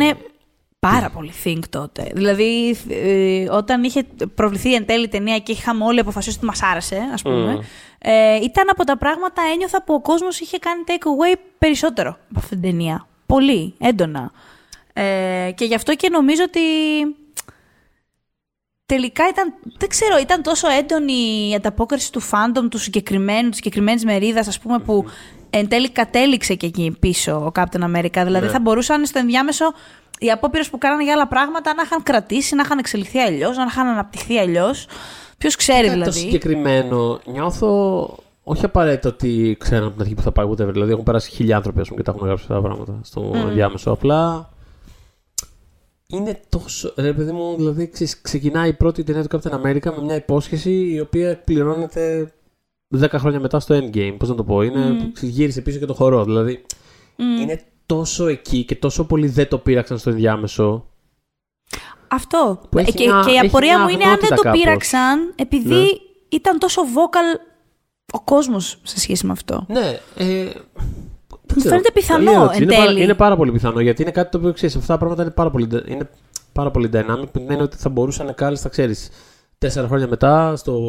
[0.79, 2.11] πάρα πολύ think τότε.
[2.13, 4.03] Δηλαδή, ε, όταν είχε
[4.35, 7.59] προβληθεί εν τέλει η ταινία και είχαμε όλοι αποφασίσει ότι μας άρεσε, ας πούμε, Μμμ.
[7.99, 12.39] ε, ήταν από τα πράγματα ένιωθα που ο κόσμος είχε κάνει take away περισσότερο από
[12.39, 13.07] αυτή την ταινία.
[13.25, 14.31] Πολύ, έντονα.
[14.93, 16.59] Ε, και γι' αυτό και νομίζω ότι.
[18.85, 24.05] Τελικά ήταν, δεν ξέρω, ήταν τόσο έντονη η ανταπόκριση του fandom του συγκεκριμένου, της συγκεκριμένης
[24.05, 25.05] μερίδας, ας πούμε, που
[25.49, 28.21] εν τέλει κατέληξε και εκεί πίσω ο Captain America.
[28.23, 28.51] Δηλαδή Ναι.
[28.51, 29.73] θα μπορούσαν στο ενδιάμεσο
[30.19, 33.63] οι απόπειρες που κάνανε για άλλα πράγματα να είχαν κρατήσει, να είχαν εξελιχθεί αλλιώς, να
[33.63, 34.87] είχαν αναπτυχθεί αλλιώς.
[35.37, 36.19] Ποιος ξέρει Κάτι Το δηλαδή.
[36.19, 40.71] συγκεκριμένο νιώθω όχι απαραίτητα ότι ξέρω από την αρχή που θα πάει whatever.
[40.71, 43.31] Δηλαδή έχουν περάσει χίλια άνθρωποι ας πούμε, και τα έχουν γράψει αυτά τα πράγματα στο
[43.53, 43.91] διάμεσο.
[43.91, 44.49] Απλά
[46.07, 46.93] είναι τόσο.
[46.97, 50.71] Ρε παιδί μου, δηλαδή ξέρεις, ξεκινάει η πρώτη ταινία του Captain America με μια υπόσχεση
[50.71, 52.31] η οποία εκπληρώνεται
[52.99, 54.15] 10 χρόνια μετά στο Endgame.
[54.17, 56.23] Πώς να το πω, είναι, γύρισε πίσω και το χορό.
[56.23, 56.65] Δηλαδή
[57.41, 60.85] είναι τόσο εκεί και τόσο πολύ δεν το πείραξαν στο ενδιάμεσο.
[62.07, 62.61] Αυτό.
[62.69, 64.35] Που Ε, έχει και, μια- και η έχει απορία μια μου είναι αν δεν αγνότητα
[64.35, 64.59] το κάπως.
[64.61, 65.85] πείραξαν επειδή Ναι.
[66.29, 67.39] ήταν τόσο vocal
[68.13, 69.65] ο κόσμος σε σχέση με αυτό.
[69.67, 69.99] Ναι.
[70.15, 70.55] Ε, δεν
[71.29, 71.69] Μου ξέρω.
[71.69, 72.61] φαίνεται πιθανό Καλή ερώτηση.
[72.61, 73.03] εν είναι, πάρα, τέλει.
[73.03, 74.75] είναι πάρα πολύ πιθανό γιατί είναι κάτι το οποίο ξέρεις.
[74.75, 76.09] Αυτά τα πράγματα είναι πάρα πολύ, είναι
[76.51, 77.25] πάρα πολύ dynamic.
[77.31, 79.09] Που είναι ότι θα μπορούσαν κάλλιστα, ξέρεις,
[79.57, 80.81] τέσσερα χρόνια μετά, στο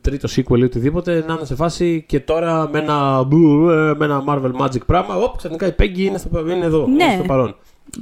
[0.00, 4.04] τρίτο sequel ή οτιδήποτε, να είναι σε φάση και τώρα με ένα, μπου, ε, με
[4.04, 5.14] ένα Marvel Magic πράγμα.
[5.16, 7.12] Οπ, ξαφνικά η Peggy είναι, στο, είναι εδώ, Ναι.
[7.14, 7.56] στο παρόν.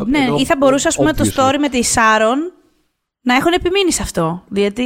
[0.07, 1.41] Ναι, Ενώ, ή θα μπορούσε, ας πούμε, το obviously.
[1.41, 2.53] story με τη Σάρον
[3.21, 4.43] να έχουν επιμείνει σε αυτό.
[4.49, 4.85] Γιατί,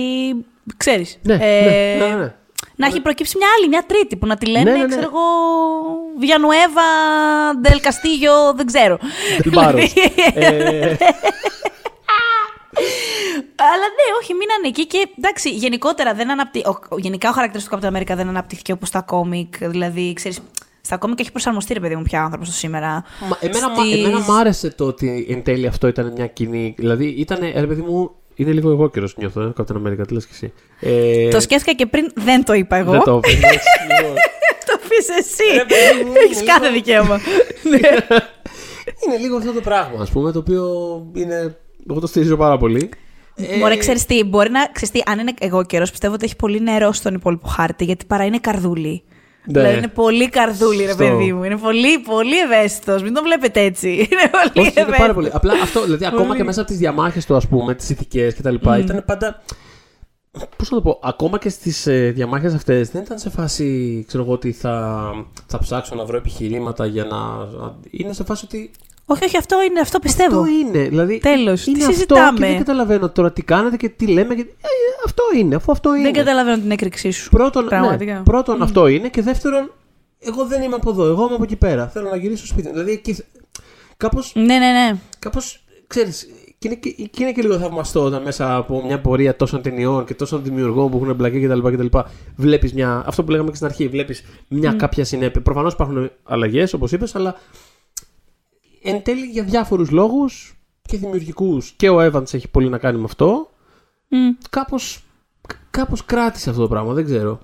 [0.76, 2.34] ξέρεις, Ναι, ε, ναι, ναι, ναι.
[2.76, 4.86] να έχει προκύψει μια άλλη, μια τρίτη, που να τη λένε, Ναι, ναι, ναι.
[4.88, 5.20] ξέρω εγώ,
[6.18, 6.82] Βιανουέβα,
[7.60, 8.98] Ντελ Καστίγιο, δεν ξέρω.
[9.52, 9.92] Μπάρος.
[10.34, 10.96] Ε,
[13.56, 16.58] Αλλά ναι, όχι, μείνανε εκεί και εντάξει, γενικότερα δεν αναπτύ...
[16.66, 19.54] ο, ο- γενικά ο χαρακτήρας του Captain America δεν αναπτύχθηκε όπως στα κόμικ.
[19.68, 20.40] Δηλαδή, ξέρεις,
[20.80, 23.04] στα κόμικ έχει προσαρμοστεί ρε παιδί μου πια ο άνθρωπος το σήμερα.
[23.28, 26.74] Μα, εμένα, μα- Στις- εμένα μ' άρεσε το ότι εν τέλει αυτό ήταν μια κοινή.
[26.78, 30.26] Δηλαδή ήταν, ρε παιδί μου, είναι λίγο εγώ καιρός νιώθω, ε, Captain America, τι λες
[30.26, 30.52] και εσύ.
[30.80, 32.90] Ε, Το σκέφτηκα και πριν, δεν το είπα εγώ.
[32.90, 34.14] Δεν το είπες, έτσι, λοιπόν.
[34.66, 35.56] το πεις εσύ.
[35.56, 37.20] Ρε παιδί μου, Έχεις είναι κάθε λίγο- δικαίωμα.
[37.70, 37.78] Ναι.
[39.06, 40.64] Είναι λίγο αυτό το πράγμα, ας πούμε, το οποίο
[41.14, 41.56] είναι.
[41.90, 42.90] Εγώ το στηρίζω πάρα πολύ.
[43.36, 44.66] Ε, Μωρέ, ξέρεις τι, μπορεί να.
[44.72, 48.04] Ξέρεις τι, αν είναι εγώ καιρός, πιστεύω ότι έχει πολύ νερό στον υπόλοιπο χάρτη, γιατί
[48.04, 49.02] παρά είναι καρδούλη.
[49.46, 49.60] Ναι.
[49.60, 51.04] Δηλαδή είναι πολύ καρδούλη, ρε Αυτό.
[51.04, 51.44] παιδί μου.
[51.44, 53.02] Είναι πολύ, πολύ ευαίσθητος.
[53.02, 53.88] Μην το βλέπετε έτσι.
[54.10, 55.14] Είναι πολύ Όχι, είναι πάρα ευαίσθητος.
[55.14, 55.30] πολύ.
[55.32, 56.36] Απλά αυτό, δηλαδή, ακόμα Πολύ.
[56.38, 59.42] και μέσα από τις διαμάχες του, ας πούμε, τις ηθικές κτλ., ήταν πάντα.
[60.56, 64.22] Πώς να το πω, ακόμα και στις ε, διαμάχες αυτές δεν ήταν σε φάση, ξέρω
[64.22, 65.02] εγώ, ότι θα,
[65.46, 67.18] θα ψάξω να βρω επιχειρήματα για να.
[67.90, 68.70] Είναι σε φάση ότι.
[69.06, 70.40] Όχι, όχι, αυτό είναι, αυτό πιστεύω.
[70.40, 70.88] Αυτό είναι.
[70.88, 71.62] Δηλαδή, Τέλος.
[71.62, 74.34] Τι είναι αυτό συζητάμε; Και δεν καταλαβαίνω τώρα τι κάνετε και τι λέμε.
[74.34, 74.40] Και...
[74.40, 74.66] Ε,
[75.06, 76.02] αυτό είναι, αφού αυτό είναι.
[76.02, 77.30] Δεν καταλαβαίνω την έκρηξή σου.
[77.30, 78.14] Πρώτον, Πραγματικά.
[78.14, 79.72] ναι, πρώτον αυτό είναι και δεύτερον,
[80.18, 81.04] εγώ δεν είμαι από εδώ.
[81.06, 81.88] Εγώ είμαι από εκεί πέρα.
[81.88, 82.66] Θέλω να γυρίσω στο σπίτι.
[82.66, 82.72] μου.
[82.72, 83.16] Δηλαδή εκεί.
[83.96, 84.22] Κάπω.
[84.34, 84.96] Ναι, ναι, ναι.
[85.18, 86.28] Κάπως, ξέρεις,
[86.58, 90.04] και είναι, και, και είναι και λίγο θαυμαστό όταν μέσα από μια πορεία τόσων ταινιών
[90.04, 91.58] και τόσων δημιουργών που έχουν εμπλακεί κτλ.
[91.68, 91.98] κτλ
[92.36, 95.42] βλέπεις μια, αυτό που λέγαμε και στην αρχή, βλέπεις μια κάποια συνέπεια.
[95.42, 97.34] Προφανώς υπάρχουν αλλαγές όπως είπες, αλλά
[98.84, 103.04] εν τέλει για διάφορους λόγους και δημιουργικούς και ο Evans έχει πολύ να κάνει με
[103.04, 103.50] αυτό,
[104.08, 104.28] Μμ.
[104.50, 105.04] κάπως,
[105.70, 107.40] κάπως κράτησε αυτό το πράγμα, δεν ξέρω.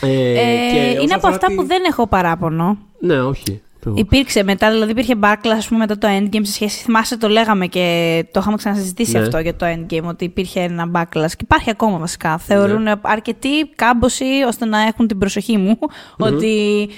[0.00, 0.34] Ε, Ε,
[0.72, 2.78] και όσον είναι από αφορά αυτά τη- που δεν έχω παράπονο.
[3.00, 3.62] Ναι, όχι.
[3.80, 6.82] Το- Υπήρξε μετά, δηλαδή υπήρχε backlash ας πούμε, μετά το Endgame σε σχέση.
[6.82, 9.18] Θυμάσαι, το λέγαμε και το είχαμε ξανασυζητήσει Ναι.
[9.22, 11.28] αυτό για το Endgame, ότι υπήρχε ένα backlash.
[11.30, 12.38] Και υπάρχει ακόμα βασικά.
[12.38, 15.78] Θεωρούν αρκετοί κάμποση ώστε να έχουν την προσοχή μου
[16.18, 16.88] ότι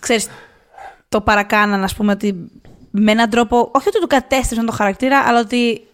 [0.00, 0.28] ξέρεις,
[1.08, 2.50] το παρακάναν, ας πούμε, ότι
[2.90, 3.70] με έναν τρόπο.
[3.74, 5.84] Όχι ότι του κατέστρεψαν το χαρακτήρα, αλλά ότι.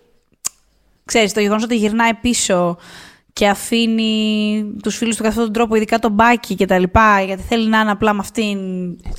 [1.04, 2.76] Ξέρεις, το γεγονός ότι γυρνάει πίσω
[3.32, 7.20] και αφήνει τους φίλους του κατά αυτόν τον τρόπο, ειδικά τον Μπάκι και τα λοιπά,
[7.20, 8.58] γιατί θέλει να είναι απλά με αυτήν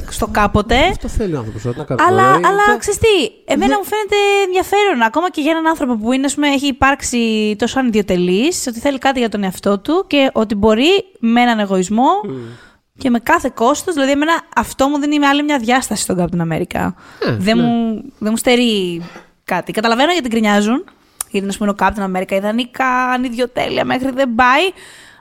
[0.10, 0.78] στο κάποτε.
[0.78, 2.02] Αυτό θέλει ο άνθρωπος, να κάνει.
[2.08, 3.08] Αλλά, Δηλαδή, αλλά δεν- ξέρεις τι,
[3.46, 4.16] εμένα μου φαίνεται
[4.46, 8.80] ενδιαφέρον ακόμα και για έναν άνθρωπο που είναι, ας πούμε, έχει υπάρξει τόσο ανιδιοτελής, ότι
[8.80, 12.10] θέλει κάτι για τον εαυτό του και ότι μπορεί με έναν εγωισμό
[12.98, 16.42] και με κάθε κόστος, δηλαδή εμένα αυτό μου δίνει με άλλη μια διάσταση στον Captain
[16.42, 16.94] America.
[17.20, 17.64] Ε, δεν, ναι.
[17.64, 19.02] μου, δεν μου στερεί
[19.44, 19.72] κάτι.
[19.72, 20.84] Καταλαβαίνω γιατί γκρινιάζουν,
[21.30, 24.64] γιατί ας πούμε ο Captain America ιδανικά, ανιδιοτέλεια μέχρι δεν πάει,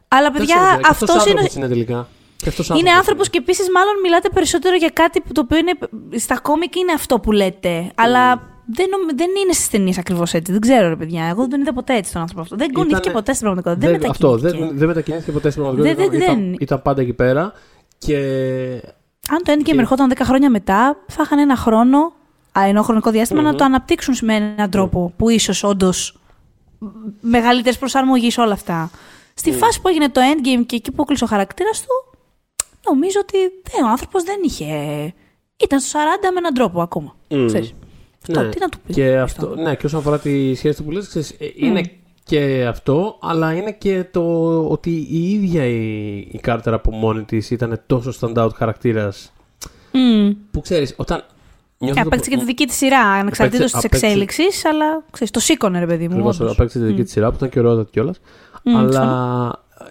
[0.09, 1.20] αλλά Δεν παιδιά ξέρω, και αυτός είναι...
[1.31, 2.09] άνθρωπος είναι τελικά.
[2.37, 5.59] Και αυτός Είναι άνθρωπος άνθρωπος και επίσης, μάλλον μιλάτε περισσότερο για κάτι που το οποίο
[5.59, 5.72] είναι.
[6.18, 7.91] Στα κόμικ είναι αυτό που λέτε.
[7.95, 10.53] Αλλά δεν, νομ- δεν είναι στι ταινίες ακριβώς έτσι.
[10.53, 11.25] Δεν ξέρω, ρε παιδιά.
[11.25, 12.57] Εγώ δεν τον είδα ποτέ έτσι τον άνθρωπο αυτό.
[12.57, 13.91] Δεν κονήθηκε Ήτανε- ποτέ στην πραγματικότητα.
[13.91, 14.67] Δεν, Δεν, αυτό, μετακινήθηκε.
[14.69, 16.03] δεν, δεν μετακινήθηκε ποτέ στην πραγματικότητα.
[16.11, 16.57] Δεν- δεν- ήταν, δεν.
[16.61, 17.53] ήταν πάντα εκεί πέρα.
[17.99, 18.17] Και
[19.29, 21.99] Αν το Endgame Και- ερχόταν 10 χρόνια μετά, θα είχαν ένα χρόνο,
[22.59, 23.47] α, ενώ χρονικό διάστημα, Μμμ.
[23.47, 26.19] να το αναπτύξουν με έναν τρόπο που ίσως όντως
[27.21, 28.91] μεγαλύτερης προσαρμογής σε όλα αυτά.
[29.35, 32.19] Στη φάση που έγινε το Endgame και εκεί που έκλεισε ο χαρακτήρας του,
[32.89, 33.39] νομίζω ότι
[33.79, 34.67] ε, ο άνθρωπος δεν είχε.
[35.57, 37.17] Ήταν στο 40 με έναν τρόπο ακόμα.
[37.29, 37.47] Μμ.
[37.47, 37.75] Ξέρεις.
[38.29, 38.49] Αυτό, ναι.
[38.49, 38.93] τι να του πει.
[38.93, 41.81] Και αυτό, ναι, και όσον αφορά τη σχέση του που λες, ξέρεις, ε, είναι
[42.24, 44.22] και αυτό, αλλά είναι και το
[44.68, 49.33] ότι η ίδια η, η Κάρτερ από μόνη της ήταν τόσο stand-out χαρακτήρας
[49.93, 50.31] Μμ.
[50.51, 51.24] που ξέρεις, όταν
[51.79, 55.33] νιώθω Και το- απέκτησε και τη δική της σειρά, ανεξαρτήτως της απέκτησε- εξέλιξης, αλλά ξέρεις,
[55.33, 56.11] το σήκωνε, ρε παιδί μου.
[56.12, 56.53] Ακριβώς, όντως.
[56.53, 58.20] απέκτησε τη δική της σειρά που ήταν και ωραιότατη κιόλας.
[58.62, 59.03] Μμ, αλλά
[59.81, 59.85] ε,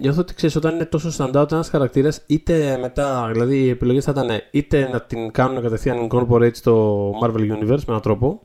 [0.00, 4.10] νιώθω ότι ξέρεις, όταν είναι τόσο stand-out ένας χαρακτήρας, είτε μετά, δηλαδή οι επιλογές θα
[4.10, 8.40] ήταν είτε να την κάνουν κατευθείαν incorporate στο Marvel Universe με έναν τρόπο.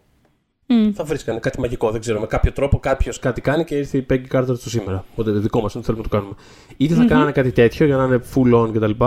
[0.72, 0.92] Μμ.
[0.94, 2.20] Θα βρίσκανε κάτι μαγικό, δεν ξέρω.
[2.20, 5.06] Με κάποιο τρόπο κάποιος κάτι κάνει και ήρθε η Peggy Carter στο σήμερα.
[5.12, 6.36] Οπότε το δικό μας, δεν θέλουμε να το κάνουμε.
[6.78, 9.06] Είτε θα κάνανε κάτι τέτοιο για να είναι full on κτλ.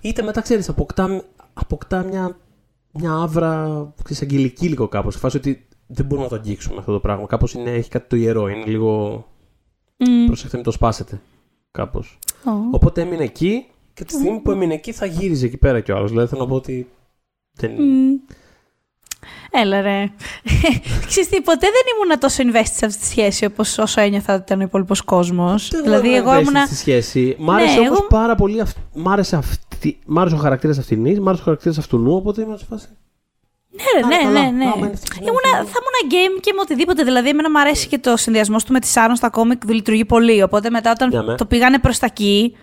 [0.00, 1.22] Είτε μετά ξέρεις, αποκτά,
[1.54, 2.36] αποκτά μια,
[2.92, 5.12] μια άβρα ξέρεις, αγγελική λίγο κάπως.
[5.12, 7.26] Σε φάση ότι δεν μπορούμε να το αγγίξουμε αυτό το πράγμα.
[7.26, 8.48] Κάπως έχει κάτι το ιερό.
[8.48, 9.24] Είναι λίγο.
[9.96, 10.26] Μμ.
[10.26, 11.20] Προσέχετε, μην το σπάσετε.
[11.76, 12.18] Κάπως.
[12.44, 12.50] Ω.
[12.70, 15.96] Οπότε έμεινε εκεί και τη στιγμή που έμεινε εκεί θα γύριζε εκεί πέρα κι ο
[15.96, 16.10] άλλος.
[16.10, 16.88] Δηλαδή θέλω να πω ότι.
[17.52, 17.70] Δεν...
[17.70, 18.14] Μμ.
[19.50, 20.02] Έλα ρε.
[21.06, 24.42] Ξέρεις τι, ποτέ δεν ήμουν τόσο invested σε αυτή τη σχέση όπως όσο ένιωθα ότι
[24.42, 25.68] ήταν ο υπόλοιπος κόσμος.
[25.70, 26.66] Δεν Δηλαδή ήμουν εγώ invested ήμουνα...
[26.66, 27.36] Στη σχέση.
[27.38, 28.60] Μ' άρεσε Ναι, όμως εγώ- πάρα πολύ.
[28.60, 29.98] αυ- Μ' άρεσε, αυτή...
[30.06, 32.88] μ' άρεσε ο χαρακτήρας αυτήν, μ' άρεσε ο χαρακτήρας αυτού νου, οπότε ήμουν σε φάση.
[33.76, 34.40] Ναι, ρε, Άρα ναι, καλά.
[34.44, 34.64] ναι, ναι.
[34.64, 37.02] Άμα είναι αυτή η Ήμουνα, θα ήμουν game και με οτιδήποτε.
[37.04, 40.42] Δηλαδή, εμένα μου αρέσει και το συνδυασμό του με τη Σάρων στα κόμικ λειτουργεί πολύ.
[40.42, 41.34] Οπότε μετά, όταν Για με.
[41.36, 42.56] το πήγανε προς τα εκεί,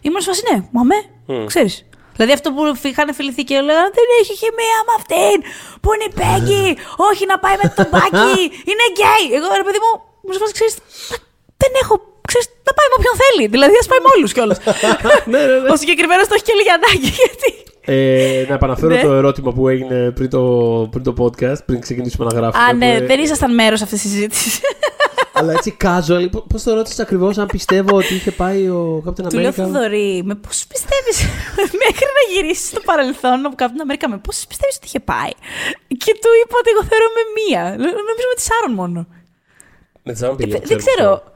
[0.00, 0.94] ήμουν σε φάση ναι, μα με,
[1.26, 1.46] Μμ.
[1.46, 1.82] ξέρεις.
[2.14, 5.38] Δηλαδή αυτό που είχαν φιληθεί και λέγανε Δεν έχει χημεία με αυτήν.
[5.82, 6.64] Πού είναι η Πέγγι.
[7.10, 8.40] Όχι να πάει με τον Μπάκι.
[8.70, 9.24] Είναι γκέι.
[9.38, 9.90] Εγώ ρε παιδί μου,
[10.24, 10.74] μου σου ξέρεις.
[11.62, 11.94] Δεν έχω.
[12.30, 13.44] Ξέρεις, να πάει με όποιον θέλει.
[13.54, 14.58] Δηλαδή, ας πάει με όλους κιόλας.
[15.32, 15.68] ναι, ναι, ναι.
[15.74, 17.10] Ο συγκεκριμένος το έχει και λιγιανάκι.
[17.22, 17.50] Γιατί.
[17.90, 19.02] Ε, να επαναφέρω Ναι.
[19.02, 20.42] το ερώτημα που έγινε πριν το,
[20.90, 22.64] πριν το podcast, πριν ξεκινήσουμε να γράφουμε.
[22.64, 24.60] Α, ναι, που, ε, δεν ήσασταν μέρος αυτής της συζήτησης.
[25.38, 29.38] Αλλά έτσι casual, πώς το ρώτησες ακριβώς, αν πιστεύω ότι είχε πάει ο Captain Του
[29.38, 31.16] λέω America; Θοδωρή, με πώς πιστεύεις;
[31.84, 35.30] Μέχρι να γυρίσεις στο παρελθόν από Captain America, με πώς πιστεύεις ότι είχε πάει;
[35.88, 37.62] Και του είπα ότι εγώ θεωρώ με μία.
[37.70, 39.06] Λ- Νομίζω με τη Σάρων μόνο.
[40.02, 40.50] Με τη Σάρων πήγε.
[40.52, 41.10] Δεν ξέρουμε ξέρω.
[41.12, 41.32] αυτό.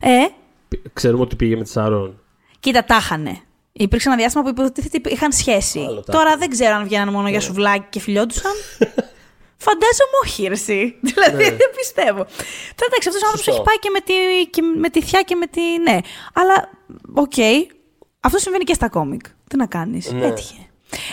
[0.00, 0.26] Ε,
[0.68, 2.20] Πι- Ξέρουμε ότι πήγε με τη Σάρων.
[2.60, 3.38] κοίτα, τα είχανε.
[3.78, 5.78] Υπήρξε ένα διάστημα που υποτίθεται ότι είχαν σχέση.
[5.88, 8.52] Άλλο τα Τώρα δεν ξέρω αν βγαίνανε μόνο για σουβλάκι και φιλιόντουσαν.
[9.66, 10.94] Φαντάζομαι όχι, ρε, εσύ.
[11.00, 12.22] Δηλαδή δεν πιστεύω.
[12.76, 13.52] Τώρα εντάξει, αυτός ο άνθρωπος Σωστό.
[13.52, 14.14] έχει πάει και με, τη,
[14.50, 15.60] και με τη θιά και με τη.
[15.82, 15.98] Ναι.
[16.32, 16.68] Αλλά,
[17.14, 17.32] οκ.
[18.20, 19.20] Αυτό συμβαίνει και στα κόμικ.
[19.48, 20.12] Τι να κάνεις.
[20.12, 20.26] Ναι.
[20.26, 20.54] Έτυχε.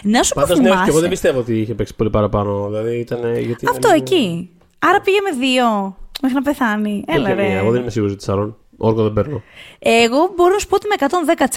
[0.04, 1.00] Να σου πω Πάντως, ναι, και εγώ θυμάσαι.
[1.02, 2.66] δεν πιστεύω ότι είχε παίξει πολύ παραπάνω.
[2.68, 3.38] Δηλαδή ήταν.
[3.38, 4.50] Γιατί Αυτό είναι- εκεί.
[4.80, 5.98] Άρα πήγε με δύο.
[6.22, 7.04] Μέχρι να πεθάνει.
[7.06, 7.54] Δεν Έλα, είχε μία.
[7.54, 7.58] ρε.
[7.60, 8.58] Εγώ δεν είμαι σίγουρος τη Σάρων.
[8.78, 9.42] Όργο δεν παίρνω.
[9.80, 10.96] Εγώ μπορώ να σου πω ότι είμαι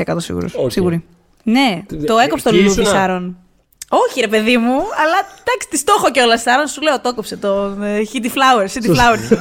[0.07, 0.55] 110% σίγουρος.
[0.55, 0.71] Οκ.
[0.71, 1.05] Σίγουρη.
[1.43, 3.37] Ναι, Τι- το ε, έκοψε το εκεί λουλούδι ήσουνα; Σάρων.
[3.89, 6.67] Όχι, ρε παιδί μου, αλλά εντάξει, τη το έχω κιόλας Σάρων.
[6.67, 8.67] Σου λέω, το έκοψε το ε, Hit the Flower.
[8.67, 9.19] Hit the Flower.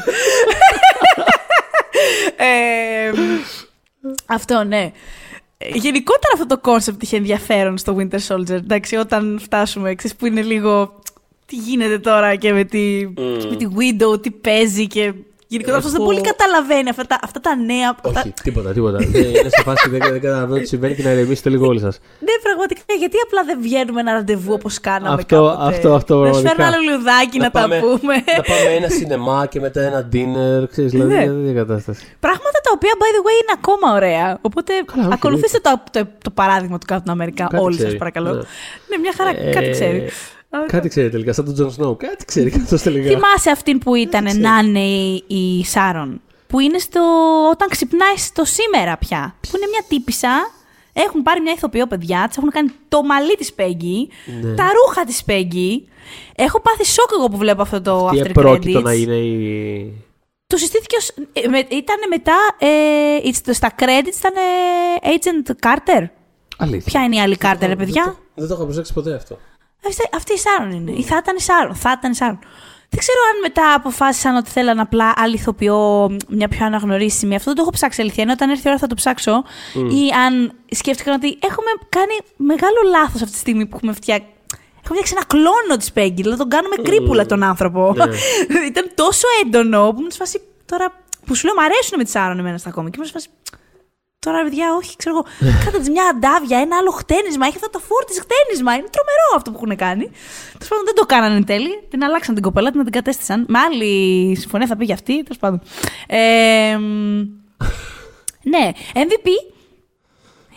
[2.37, 3.11] Ε,
[4.25, 4.91] αυτό, ναι.
[5.57, 8.49] Ε, Γενικότερα αυτό το κόνσεπτ είχε ενδιαφέρον στο Winter Soldier.
[8.49, 10.99] Εντάξει, όταν φτάσουμε, ξέρεις, που είναι λίγο.
[11.45, 13.07] Τι γίνεται τώρα και με τη,
[13.49, 15.13] με τη Widow, τι παίζει και.
[15.47, 17.89] Γενικότερα αυτός δεν Εγώ- πολύ καταλαβαίνει αυτά τα, αυτά τα νέα.
[18.05, 18.97] αυτά- Όχι, τίποτα, τίποτα.
[18.97, 21.99] Δεν- είναι σε φάση δεν, δεν καταλαβαίνω τι συμβαίνει και να ηρεμήσετε λίγο όλοι σας.
[22.19, 22.81] Ναι, πραγματικά.
[22.99, 26.55] Γιατί απλά δεν βγαίνουμε ένα ραντεβού όπως κάναμε Αυτό- κάποτε; αυτό- αυτό Να σου φέρνω
[26.55, 26.67] πραγματικά.
[26.67, 28.13] ένα λουλουδάκι να, τα πούμε.
[28.37, 30.69] να πάμε ένα σινεμά και μετά ένα dinner.
[30.71, 31.25] Ξέρεις, δηλαδή Ναι.
[31.25, 32.03] δεν είναι κατάσταση.
[32.19, 34.37] Πράγματα τα οποία, by the way, είναι ακόμα ωραία.
[34.41, 37.97] Οπότε Καλά, όχι, ακολουθήστε το, το, το παράδειγμα του Captain America Κάτι όλοι σας, ξέρει,
[37.97, 38.29] παρακαλώ.
[38.33, 38.41] ναι.
[38.89, 38.97] Ναι.
[39.01, 40.09] μια χαρά, Ε, κάτι ξέρει.
[40.49, 41.97] Α, Κάτι ξέρει τελικά, σαν τον Τζον Σνόου.
[41.97, 43.07] Κάτι ξέρει αυτό τελικά.
[43.09, 44.41] Θυμάσαι αυτήν που ήταν ξέρει.
[44.41, 46.21] να είναι η, η Σάρον.
[46.47, 47.01] Που είναι στο.
[47.51, 49.35] όταν ξυπνάει στο σήμερα πια.
[49.41, 50.51] Που είναι μια τύπισσα.
[50.93, 54.09] Έχουν πάρει μια ηθοποιό παιδιά, της έχουν κάνει το μαλλί της Πέγγι,
[54.41, 54.53] Ναι.
[54.55, 55.87] τα ρούχα της Πέγγι.
[56.35, 58.83] Έχω πάθει σοκ εγώ που βλέπω αυτό το Τι after επρόκειτο credits.
[58.83, 59.93] να είναι η.
[60.47, 61.09] Του συστήθηκε ως...
[61.33, 62.35] ε, με- ήταν μετά.
[62.57, 62.67] Ε,
[63.23, 66.03] it's- στα credits ήταν ε, Agent Carter.
[66.57, 66.81] Αλήθεια.
[66.85, 69.37] Ποια είναι η άλλη Carter, ρε παιδιά; Δεν το, δεν το είχα προσέξει ποτέ αυτό.
[69.85, 70.91] Αυτή, αυτή η Σάρων είναι.
[70.91, 71.75] Ή θα ήταν η Σάρων.
[71.75, 72.39] Θα ήταν η Σάρων.
[72.89, 77.35] Δεν ξέρω αν μετά αποφάσισαν ότι θέλαν απλά άλλη ηθοποιό, μια πιο αναγνωρίσιμη.
[77.35, 78.23] Αυτό δεν το έχω ψάξει αλήθεια.
[78.23, 79.43] Ενώ όταν έρθει η ώρα θα το ψάξω.
[79.73, 84.27] Ή αν σκέφτηκαν ότι έχουμε κάνει μεγάλο λάθος αυτή τη στιγμή που έχουμε φτιάξει.
[84.83, 86.21] Έχουμε φτιάξει ένα κλόνο της Πέγγι.
[86.21, 87.93] Δηλαδή τον κάνουμε κρύπουλα τον άνθρωπο.
[87.95, 88.03] Ναι.
[88.71, 90.41] Ήταν τόσο έντονο που μου σε φάση.
[90.65, 90.93] Τώρα
[91.25, 92.89] που σου λέω, μου αρέσουν με τη Σάρων εμένα στα κόμμα.
[92.89, 93.27] Και μου σε φάση.
[94.19, 95.25] Τώρα, παιδιά, όχι, ξέρω εγώ.
[95.65, 97.45] Κάτα της μια αντάβια, ένα άλλο χτένισμα.
[97.45, 98.71] Έχει αυτό το φόρτι χτένισμα.
[98.73, 100.05] Είναι τρομερό αυτό που έχουν κάνει.
[100.51, 101.83] Τέλος πάντων, δεν το κάνανε εν τέλει.
[101.89, 103.45] Την αλλάξαν την κοπέλα, την αντικατέστησαν.
[103.47, 103.91] Με άλλη
[104.35, 105.23] συμφωνία θα πήγε αυτή.
[105.23, 105.61] Τέλος πάντων.
[106.07, 107.19] Ε, μ,
[108.43, 109.27] ναι, MVP.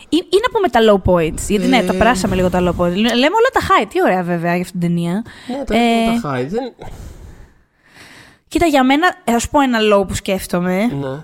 [0.09, 1.47] Ή, ή να πούμε τα low points.
[1.47, 1.97] Γιατί ναι, τα Ε.
[1.97, 2.95] περάσαμε λίγο τα low points.
[2.95, 3.85] Λέμε όλα τα high.
[3.89, 5.23] Τι ωραία, βέβαια, για αυτήν την ταινία.
[5.47, 6.45] Ναι, τα, Ε, τα high.
[6.47, 6.73] Δεν...
[8.47, 10.85] Κοίτα, για μένα, θα σου πω ένα low που σκέφτομαι.
[10.85, 11.23] Ναι.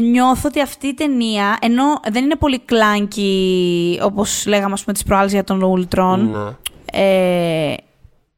[0.00, 5.02] Νιώθω ότι αυτή η ταινία, ενώ δεν είναι πολύ κλάνκι, όπως λέγαμε, ας πούμε, τις
[5.02, 6.56] προάλλες για τον Ultron, ναι.
[7.02, 7.74] ε,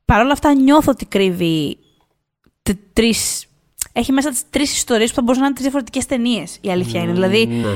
[0.04, 1.78] Παρ' όλα αυτά νιώθω ότι κρύβει
[2.62, 3.46] τε- τρεις...
[3.92, 7.00] Έχει μέσα τις τρεις ιστορίες που θα μπορούσαν να είναι τρεις διαφορετικές ταινίες, η αλήθεια
[7.00, 7.12] είναι.
[7.12, 7.68] Δηλαδή, Ναι.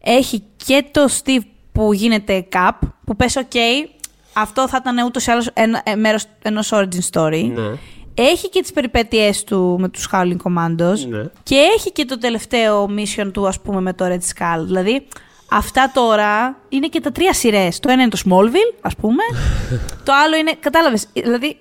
[0.00, 1.40] έχει και το Steve
[1.72, 2.70] που γίνεται Cap,
[3.04, 3.52] που λες, οκ,
[4.32, 7.50] αυτό θα ήταν ούτως ή άλλως ένα, ε, μέρος ενός origin story.
[7.54, 7.62] Ναι.
[8.14, 10.98] Έχει και τις περιπέτειές του με τους Howling Commandos.
[11.08, 11.22] Ναι.
[11.42, 14.64] Και έχει και το τελευταίο mission του, ας πούμε, με το Red Skull.
[14.64, 15.06] Δηλαδή,
[15.50, 17.78] αυτά τώρα είναι και τα τρία σειρές.
[17.80, 19.22] Το ένα είναι το Smallville, ας πούμε.
[20.06, 21.56] το άλλο είναι, κατάλαβες, δηλαδή,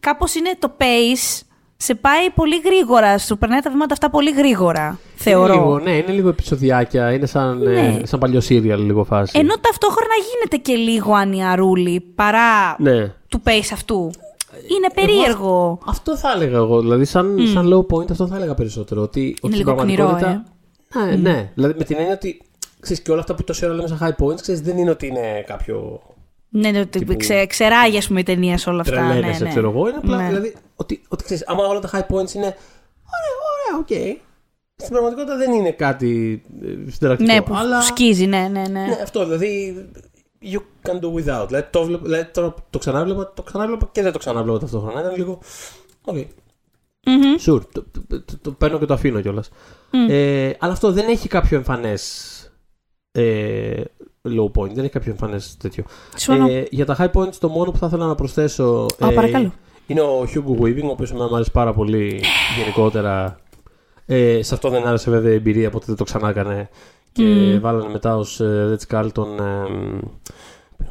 [0.00, 1.40] κάπως είναι το pace,
[1.76, 5.52] σε πάει πολύ γρήγορα, σου περνάει τα βήματα αυτά πολύ γρήγορα, θεωρώ.
[5.54, 7.12] Λίγο, ναι, είναι λίγο επεισοδιάκια.
[7.12, 7.80] Είναι σαν, Ναι.
[8.02, 9.38] ε, σαν παλιό serial λίγο φάση.
[9.38, 13.12] Ενώ ταυτόχρονα γίνεται και λίγο ανιαρούλη παρά Ναι.
[13.28, 14.10] του pace αυτού.
[14.76, 15.78] Είναι περίεργο.
[15.86, 16.80] Αυτό θα έλεγα εγώ.
[16.80, 19.02] Δηλαδή, σαν, σαν low point, αυτό θα έλεγα περισσότερο.
[19.02, 20.44] Ότι, ότι στην λίγο κνηρό, πραγματικότητα-
[21.06, 21.50] Ναι, ναι.
[21.54, 22.42] Δηλαδή, με την έννοια ότι
[22.80, 25.06] ξέρεις, και όλα αυτά που τόση ώρα λέμε σαν high points, ξέρεις, δεν είναι ότι
[25.06, 26.00] είναι κάποιο.
[26.48, 29.00] Ναι, ναι, ότι ξε, ξεσκίζει, ας πούμε, η ταινία σε όλα αυτά.
[29.02, 29.50] Ναι, Τρελαίνεσαι, ναι.
[29.50, 29.88] ξέρω εγώ.
[29.88, 30.16] Είναι απλά.
[30.16, 30.26] Ναι.
[30.28, 32.56] Δηλαδή, ότι, ότι ξέρεις, άμα όλα τα high points είναι.
[33.16, 34.18] Ωραία, ωραία, οκ.
[34.76, 37.32] Στην πραγματικότητα δεν είναι κάτι ε, συνταρακτικό.
[37.32, 37.80] Ναι, που αλλά...
[37.80, 38.80] σκίζει, ναι, ναι, ναι.
[38.80, 39.74] Ναι, αυτό δηλαδή.
[40.42, 41.46] You can do without.
[41.46, 45.00] Δηλαδή, το, βλέπω- δηλαδή, τώρα το ξανάβλεπα, το ξανάβλεπα και δεν το ξανάβλεπα ταυτόχρονα.
[45.00, 45.38] Ήταν λίγο.
[46.04, 46.16] Οκ.
[47.06, 47.34] Μμμ.
[47.46, 47.60] Sure.
[47.72, 49.50] Το, το, το, το παίρνω και το αφήνω κιόλας.
[50.08, 52.34] Ε, αλλά αυτό δεν έχει κάποιο εμφανές.
[53.12, 53.82] Ε,
[54.24, 54.70] low point.
[54.72, 55.84] Δεν έχει κάποιο εμφανές τέτοιο.
[56.16, 56.48] Συμφωνώ.
[56.50, 58.86] Ε, για τα high points, το μόνο που θα ήθελα να προσθέσω.
[58.98, 59.52] ε, Α, παρακαλώ.
[59.86, 62.22] Είναι ο Hugo Weaving, ο οποίος εμένα μου αρέσει πάρα πολύ
[62.58, 63.40] γενικότερα.
[64.06, 66.68] Ε, σε αυτό δεν άρεσε βέβαια η εμπειρία, οπότε δεν το ξανά έκανε.
[67.12, 67.60] Και Μμμ.
[67.60, 69.38] βάλανε μετά ως Red Carlton.
[69.40, 69.72] Ε,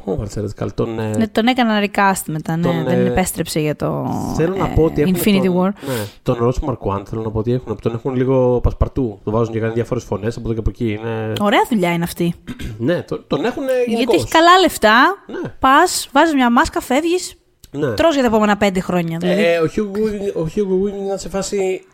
[0.04, 0.86] Πού βάλε Red Carlton.
[0.98, 2.62] Ε, Ναι, τον έκανα recast μετά, ναι.
[2.62, 4.06] τον, δεν ε, επέστρεψε για το
[4.36, 5.72] Θέλω να ε, πω ότι έχουν Infinity τον, War.
[5.88, 7.78] Ναι, τον Ross Marquand θέλω να πω ότι έχουν.
[7.82, 9.18] Τον έχουν λίγο πασπαρτού.
[9.24, 10.90] Το βάζουν και κάνει διάφορες φωνές από εδώ και από εκεί.
[10.92, 11.32] Είναι...
[11.40, 12.34] Ωραία δουλειά είναι αυτή.
[12.78, 14.14] ναι, τον, τον έχουν Γιατί γενικώς.
[14.14, 15.24] έχει καλά λεφτά.
[15.26, 17.34] Ναι, Πας, βάζεις μια μάσκα, φεύγεις,
[17.70, 17.90] ναι.
[17.94, 19.18] τρως για τα επόμενα πέντε χρόνια.
[19.18, 19.42] Δηλαδή.
[19.44, 21.84] Ε, ο Hugo Weaving- ο Hugo Weaving ήταν σε φάση.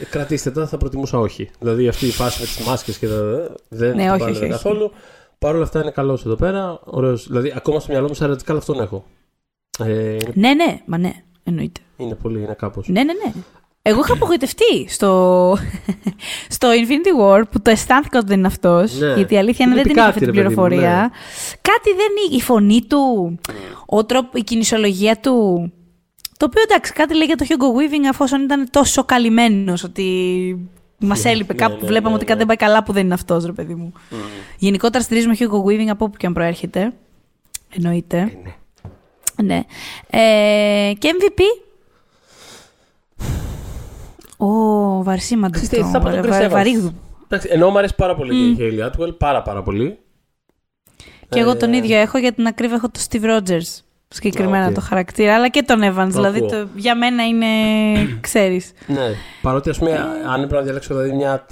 [0.00, 1.50] Ε, Κρατήστε τα, θα προτιμούσα όχι.
[1.58, 3.22] Δηλαδή αυτή η φάση με τις μάσκες και τα.
[3.68, 4.48] Δεν Ναι, την όχι, πάλευε όχι, όχι.
[4.50, 4.90] καθόλου.
[5.38, 6.80] Παρ' όλα αυτά είναι καλός εδώ πέρα.
[6.84, 7.26] Ωραίος.
[7.26, 9.04] Δηλαδή ακόμα στο μυαλό μου σαν radical αυτόν έχω.
[9.78, 11.12] Ε, είναι, Ναι, ναι, μα ναι,
[11.44, 11.80] εννοείται.
[11.96, 12.88] είναι πολύ, είναι κάπως.
[12.88, 13.32] Ναι, ναι, ναι.
[13.84, 15.56] Εγώ είχα απογοητευτεί στο,
[16.56, 18.98] στο Infinity War που το αισθάνθηκα ότι δεν είναι αυτός.
[18.98, 19.14] Ναι.
[19.14, 21.00] Γιατί η αλήθεια είναι Βλέπει δεν την είχα κάτι, αυτή την ρε παιδί μου, πληροφορία.
[21.00, 21.08] ναι.
[21.60, 22.36] Κάτι δεν είχε.
[22.36, 23.34] Η φωνή του,
[23.86, 25.72] ο τρόπο, η κινησιολογία του.
[26.42, 30.68] Το οποίο εντάξει, κάτι λέει για το Hugo Weaving αφόσον ήταν τόσο καλυμμένος ότι
[30.98, 31.76] μας έλειπε Ναι, κάπου.
[31.80, 32.28] ναι, Βλέπαμε ναι, ότι ναι.
[32.30, 33.92] κάτι δεν πάει καλά που δεν είναι αυτός, ρε παιδί μου.
[34.58, 36.92] Γενικότερα στηρίζουμε Hugo Weaving από όπου και αν προέρχεται.
[37.76, 38.18] Εννοείται.
[38.18, 39.54] Ε, ναι.
[39.54, 39.62] Ναι.
[40.10, 41.40] Ε, και MVP.
[44.36, 45.90] Ω, βαρσίμαντο Ξέρετε, αυτό.
[45.90, 46.50] θα πω τον Βα- Chris βα- Evans.
[46.50, 46.92] Βαρύγδου.
[47.24, 49.98] Εντάξει, ενώ μου αρέσει πάρα πολύ και η Hayley Atwell, πάρα πάρα πολύ.
[51.28, 53.80] Και εγώ Ε, τον ίδιο έχω για την ακρίβεια έχω τον Steve Rogers.
[54.12, 54.74] Συγκεκριμένα Α, οκ.
[54.74, 55.94] το χαρακτήρα, αλλά και τον Evans.
[55.96, 56.48] Το δηλαδή ακούω.
[56.48, 57.46] το, για μένα είναι.
[58.20, 58.72] ξέρεις.
[58.86, 61.46] Ναι, παρότι ας πούμε, αν έπρεπε να διαλέξω δηλαδή, μια,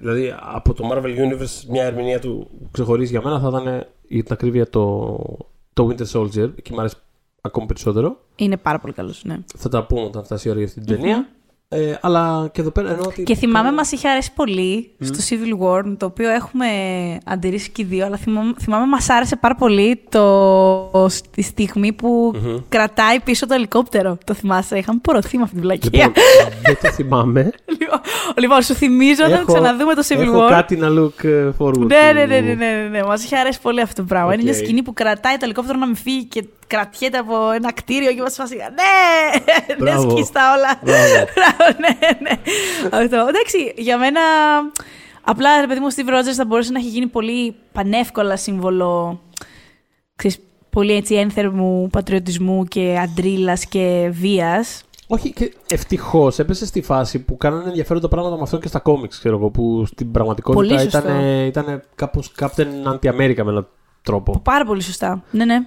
[0.00, 4.22] δηλαδή από το Marvel Universe μια ερμηνεία του που ξεχωρίζει για μένα θα ήταν για
[4.22, 5.16] την ακρίβεια το,
[5.72, 6.96] το Winter Soldier, εκεί μου αρέσει
[7.40, 8.16] ακόμη περισσότερο.
[8.36, 9.22] Είναι πάρα πολύ καλός.
[9.24, 9.36] Ναι.
[9.56, 11.28] Θα τα πούμε όταν φτάσει η ώρα για αυτή την ταινία.
[11.76, 13.22] Ε, αλλά και εδώ πέρα εννοώ ότι.
[13.22, 16.66] Και θυμάμαι, μας είχε αρέσει πολύ στο Civil War, το οποίο έχουμε
[17.24, 22.34] αντιρρήσει και οι δύο, αλλά θυμάμαι, θυμάμαι μας άρεσε πάρα πολύ το, τη στιγμή που
[22.68, 24.18] κρατάει πίσω το ελικόπτερο.
[24.24, 25.90] Το θυμάσαι, είχαμε πορωθεί με αυτή την πλακία.
[26.06, 26.22] Λοιπόν,
[26.62, 27.50] δεν το θυμάμαι.
[27.78, 28.00] Λοιπόν,
[28.38, 30.48] λοιπόν, σου θυμίζω να Έχω- ξαναδούμε το Civil Έχω War.
[30.48, 31.78] κάτι να look ε, forward.
[31.78, 32.28] Ναι, ναι, to.
[32.28, 33.02] ναι, ναι, ναι, ναι, ναι.
[33.02, 34.34] Μας είχε αρέσει πολύ αυτό το πράγμα.
[34.34, 34.58] Είναι μια Οκ.
[34.58, 38.56] σκηνή που κρατάει το ελικόπτερο να μην φύγει και κρατιέται από ένα κτίριο και μπράτσο.
[38.56, 38.62] Ναι!
[39.68, 40.10] Ναι, Μπράβο.
[40.10, 40.80] σκίστα όλα.
[40.82, 41.24] Μπράβο.
[41.34, 42.40] Μπράβο, ναι, ναι.
[43.02, 43.26] Αυτό.
[43.28, 44.20] Εντάξει, για μένα.
[45.26, 49.20] Απλά, ρε παιδί μου, ο Steve Rogers θα μπορούσε να έχει γίνει πολύ πανεύκολα σύμβολο.
[50.16, 50.38] Ξέρεις,
[50.70, 54.82] πολύ έτσι ένθερμου πατριωτισμού και αντρίλας και βίας.
[55.06, 59.18] Όχι, και ευτυχώς έπεσε στη φάση που κάνανε ενδιαφέροντα πράγματα με αυτό και στα κόμιξ,
[59.18, 60.98] ξέρω εγώ, που στην πραγματικότητα Πολύ σωστό.
[60.98, 63.68] ήταν, ήταν κάπως Captain Anti-America με έναν
[64.02, 64.40] τρόπο.
[64.44, 65.22] Πάρα πολύ σωστά.
[65.30, 65.58] Ναι, ναι.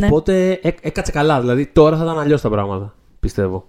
[0.00, 0.06] Ναι.
[0.06, 1.40] Οπότε έ- έκατσε καλά.
[1.40, 2.94] Δηλαδή τώρα θα ήταν αλλιώς τα πράγματα.
[3.20, 3.64] Πιστεύω.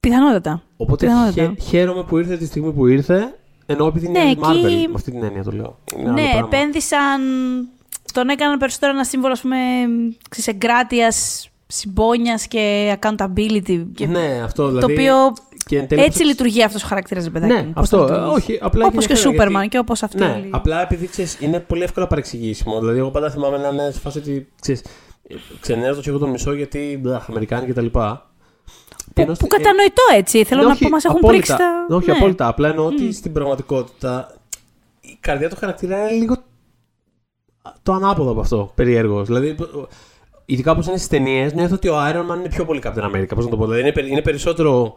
[0.00, 0.62] Πιθανότατα.
[0.76, 1.42] Οπότε Πιθανότατα.
[1.42, 3.34] χαι- χαίρομαι που ήρθε τη στιγμή που ήρθε.
[3.66, 4.64] Ενώ επειδή είναι Ναι, η Marvel.
[4.64, 5.78] εκεί- Με αυτή την έννοια το λέω.
[5.96, 6.48] Είναι άλλο Ναι, πράγμα.
[6.52, 7.20] επένδυσαν.
[8.12, 9.56] Τον έκαναν περισσότερο ένα σύμβολο, ας πούμε,
[10.30, 13.86] της εγκράτειας, συμπόνιας και accountability.
[13.94, 14.92] Και Ναι, αυτό Το δηλαδή.
[14.92, 15.14] οποίο
[15.66, 17.52] και εν τέλει έτσι όπως- λειτουργεί αυτός ο χαρακτήρας, ρε παιδάκι.
[17.52, 18.06] Ναι, μου, πώς αυτό.
[18.06, 18.52] θα ε, λειτουργήσει.
[18.52, 20.18] όχι, απλά Όπως και ο έχει ενδιαφέρον, Σούπερμαν γιατί- και όπως αυτή.
[20.18, 22.80] Ναι, απλά επειδή ξέρεις, είναι πολύ εύκολα παρεξηγήσιμο.
[22.80, 24.82] Δηλαδή, εγώ πάντα θυμάμαι να είναι σε φάση ότι ξέρεις,
[25.28, 27.86] ε, ξενέρω και εγώ τον μισό γιατί μπλαχ, Αμερικάνοι κτλ.
[29.14, 30.44] Που, που κατανοητό έτσι.
[30.44, 31.54] Θέλω Ναι, να όχι, πω, μας έχουν απόλυτα.
[31.56, 31.96] πρίξει τα.
[31.96, 32.16] Όχι, ναι.
[32.16, 32.46] απόλυτα.
[32.46, 34.34] Απλά εννοώ ότι στην πραγματικότητα
[35.00, 36.36] η καρδιά του χαρακτήρα είναι λίγο
[37.82, 38.72] το ανάποδο από αυτό.
[38.74, 39.26] Περίεργος.
[39.26, 39.56] Δηλαδή,
[40.44, 43.32] ειδικά όπως είναι στις ταινίες, νιώθω ότι ο Iron Man είναι πιο πολύ Captain America.
[43.34, 43.62] Πώς να το πω.
[43.64, 44.94] Δηλαδή, είναι, περι- είναι περισσότερο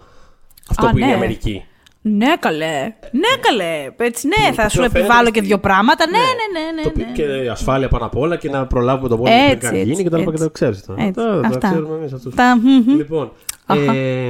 [0.69, 1.15] αυτό Α, που είναι η ναι.
[1.15, 1.65] Αμερική.
[2.08, 2.93] Ναι, καλέ.
[3.12, 3.91] Ναι, καλέ.
[3.97, 6.10] Έτσι, ναι, θα το σου οποίο φαίνεται επιβάλλω και στη- δύο πράγματα.
[6.10, 6.24] Ναι, Ναι.
[6.60, 6.82] ναι, ναι.
[6.82, 7.41] Το ναι, οποίο ναι.
[7.43, 9.91] Και ασφάλεια πάνω απ' όλα και να προλάβουμε τον πόλεμο που Έτσι, δεν κάνει γίνει
[9.91, 10.45] έτσι, και τα λοιπά και έτσι.
[10.47, 10.86] τα ξέρεις.
[10.86, 11.70] Τα, Έτσι, τα, τα αυτά.
[11.70, 12.36] ξέρουμε εμείς αυτούς.
[12.36, 12.95] Τα- μμμ.
[12.95, 13.32] Λοιπόν,
[13.66, 13.93] Αχα.
[13.93, 14.30] ε,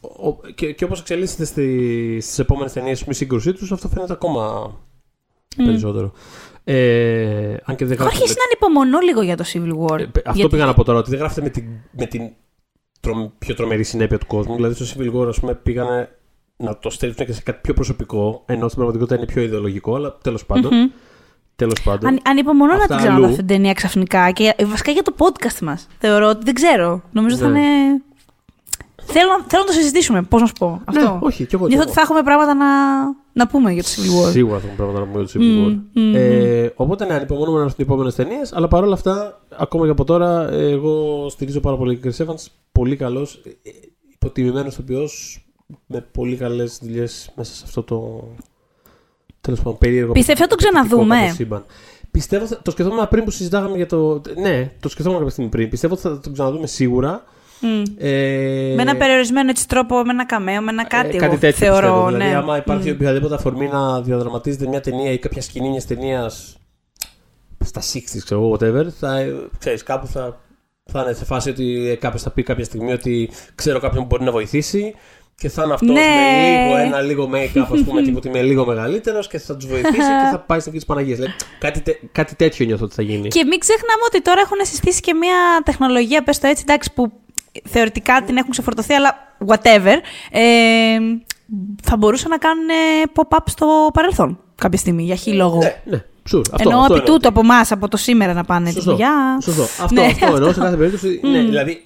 [0.00, 4.12] ο- ο- και, και όπως εξελίσσεται στη, στις επόμενες ταινίες με σύγκρουσή τους, αυτό φαίνεται
[4.12, 4.74] ακόμα
[5.56, 6.12] περισσότερο.
[6.64, 9.96] Ε, αν και δεν Έχω γράφεται αρχίσει να ανυπομονώ λίγο για το Civil War.
[9.98, 12.30] με- ε, αυτό Γιατί- πήγα να πω τώρα, ότι δεν γράφεται με την, με την
[13.00, 14.54] τρο- πιο τρομερή συνέπεια του κόσμου.
[14.56, 16.08] Δηλαδή στο Civil War, ας πούμε, πήγανε
[16.56, 20.16] να το στέλνουν και σε κάτι πιο προσωπικό, ενώ στην πραγματικότητα είναι πιο ιδεολογικό, αλλά
[20.22, 20.74] τέλος πάντων.
[20.74, 20.90] Μμμ.
[21.56, 22.08] Τέλος πάντων.
[22.08, 23.32] Αν, ανυπομονώ να Αυτά την ξαναδώ αλλού.
[23.32, 24.30] αυτή την ταινία ξαφνικά.
[24.30, 25.86] Και βασικά για το podcast μας.
[25.98, 27.02] Θεωρώ ότι δεν ξέρω.
[27.12, 27.58] Νομίζω θα Ναι.
[27.58, 28.02] είναι.
[29.06, 30.22] Θέλω, να- θέλω να το συζητήσουμε.
[30.22, 31.00] Πώς να σου πω αυτό.
[31.00, 31.64] Ναι, όχι, κι εγώ.
[31.68, 31.82] κι Νιώθω εγώ.
[31.82, 32.66] ότι θα έχουμε πράγματα να,
[33.32, 34.30] να πούμε για το Civil War.
[34.30, 35.78] Σίγουρα θα έχουμε πράγματα να πούμε για το Civil War.
[35.92, 38.52] Μμ, μμ, Ε, οπότε ναι, ανυπομονούμε να έρθουν οι επόμενες ταινίες.
[38.52, 42.46] Αλλά παρόλα αυτά, ακόμα και από τώρα, ε, εγώ στηρίζω πάρα πολύ τον Chris Evans.
[42.72, 43.42] Πολύ καλός.
[44.14, 45.43] Υποτιμημένος ηθοποιός.
[45.86, 48.28] Με πολύ καλές δουλειές μέσα σε αυτό το.
[49.40, 50.12] Τέλος πάντων, περίεργο.
[50.12, 51.16] Πιστεύω θα το ξαναδούμε.
[51.16, 51.64] κάπως σύμπαν.
[52.10, 54.20] Πιστεύω, θα- το σκεφτόμουν πριν που συζητάγαμε για το.
[54.40, 55.68] Ναι, το σκεφτόμουν κάποια στιγμή πριν.
[55.68, 57.24] Πιστεύω ότι θα το ξαναδούμε σίγουρα.
[57.60, 57.82] Μμ.
[57.98, 61.06] Ε, Με ένα περιορισμένο έτσι τρόπο, με ένα καμέο, με ένα κάτι.
[61.08, 62.10] ε, εγώ κάτι τέτοιο θεωρώ, πιστεύω.
[62.10, 62.16] ναι.
[62.16, 62.94] Δηλαδή, άμα υπάρχει Μμ.
[62.94, 66.56] οποιαδήποτε αφορμή να διαδραματίζεται μια ταινία ή κάποια σκηνή μιας ταινίας
[67.64, 70.40] στα 60s, ξέρω εγώ, whatever, θα, ε, ξέρεις, κάπου θα,
[70.84, 74.24] θα είναι σε φάση ότι κάποιος θα πει κάποια στιγμή ότι ξέρω κάποιον που μπορεί
[74.24, 74.94] να βοηθήσει
[75.36, 76.00] και θα είναι αυτός Ναι.
[76.00, 79.66] με λίγο, ένα λίγο make-up, ας πούμε, τύπου ότι είμαι λίγο μεγαλύτερος και θα τους
[79.66, 81.14] βοηθήσει και θα πάει στην εκεί τη Παναγία.
[81.14, 83.28] Δηλαδή, κάτι, τε- κάτι τέτοιο νιώθω ότι θα γίνει.
[83.28, 87.12] Και μην ξεχνάμε ότι τώρα έχουν συστήσει και μια τεχνολογία, πες το έτσι, εντάξει, που
[87.64, 89.16] θεωρητικά την έχουν ξεφορτωθεί, αλλά
[89.46, 89.96] whatever.
[90.30, 90.40] Ε,
[91.82, 95.58] θα μπορούσαν να κάνουν ε, pop-up στο παρελθόν κάποια στιγμή, για χι λόγο.
[95.58, 96.42] Ναι, ναι, sure.
[96.52, 98.90] Αυτό, Εννοώ αυτό επί τούτου από εμάς, από το σήμερα να πάνε τη Σωστό.
[98.90, 99.38] δουλειά.
[99.42, 99.62] Σωστό.
[99.62, 101.20] Αυτό, Ναι, αυτό εννοώ σε κάθε περίπτωση.
[101.22, 101.46] Ναι, Μμμ.
[101.46, 101.84] δηλαδή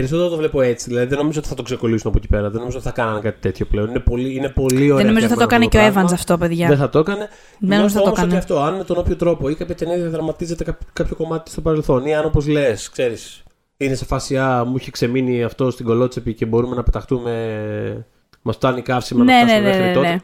[0.00, 0.88] περισσότερο το βλέπω έτσι.
[0.88, 2.50] Δηλαδή δεν νομίζω ότι θα το ξεκολλήσουν από εκεί πέρα.
[2.50, 3.88] Δεν νομίζω ότι θα κάνανε κάτι τέτοιο πλέον.
[3.88, 4.96] Είναι πολύ, είναι πολύ ωραία.
[4.96, 6.02] Δεν νομίζω ότι θα το κάνει και ο πράγμα.
[6.04, 6.68] Evans αυτό, παιδιά.
[6.68, 7.28] Δεν θα το έκανε.
[7.58, 8.32] νομίζω Νιώθω θα το όμως έκανε.
[8.32, 11.60] ότι αυτό, αν με τον όποιο τρόπο ή κάποια ταινία διαδραματίζεται κάποιο, κάποιο κομμάτι στο
[11.60, 13.42] παρελθόν, ή αν όπως λες, ξέρεις,
[13.76, 18.06] είναι σε φάση Α, μου έχει ξεμείνει αυτό στην κολότσεπη και μπορούμε να πεταχτούμε.
[18.42, 20.08] Μας φτάνει καύσιμα Ναι, να ναι, φτάσουμε ναι, μέχρι ναι, τότε.
[20.08, 20.16] ναι.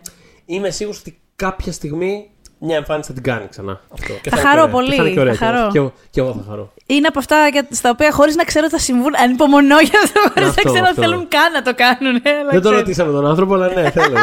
[0.47, 2.31] Είμαι σίγουρος ότι κάποια στιγμή
[2.67, 3.81] μια εμφάνιση θα την κάνει ξανά.
[3.93, 4.13] Αυτό.
[4.23, 4.73] Και Θα είναι χαρώ και ωραία.
[4.75, 5.35] πολύ, Και θα είναι και ωραία.
[5.35, 5.69] θα χαρώ.
[5.73, 6.73] Και εγώ, και εγώ θα χαρώ.
[6.87, 9.13] Είναι από αυτά για- στα οποία χωρίς να ξέρω θα συμβούν.
[9.23, 10.21] Ανυπομονώ για αυτό.
[10.21, 11.03] Χωρί να Αυτό, ξέρω αν αυτό.
[11.03, 12.21] θέλουν καν να το κάνουν.
[12.23, 12.77] ε, αλλά Δεν το ξέρω.
[12.77, 14.19] ρωτήσαμε τον άνθρωπο, αλλά ναι, θέλω.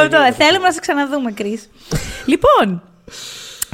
[0.00, 1.60] Αυτό, ε, θέλουμε να σε ξαναδούμε, Κρι.
[2.24, 2.82] λοιπόν,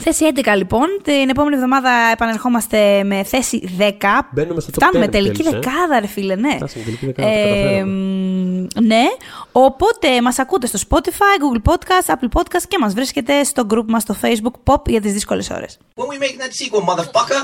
[0.01, 0.87] θέση 11 λοιπόν.
[1.03, 3.83] Την επόμενη εβδομάδα επανερχόμαστε με θέση 10.
[4.31, 5.71] Μπαίνουμε στο top Φτάνουμε 10 τελική επιτέλους, ε.
[5.71, 6.55] δεκάδα, ρε φίλε, ναι.
[6.57, 7.85] Φτάσαμε τελική δεκάδα, το Ε, καταφέραμε.
[7.85, 9.03] μ, ναι.
[9.53, 14.03] Οπότε μας ακούτε στο Spotify, Google Podcast, Apple Podcast και μας βρίσκετε στο group μας
[14.03, 15.79] στο Facebook Pop για τις δύσκολες ώρες.
[15.95, 17.43] When we making that sequel, motherfucker?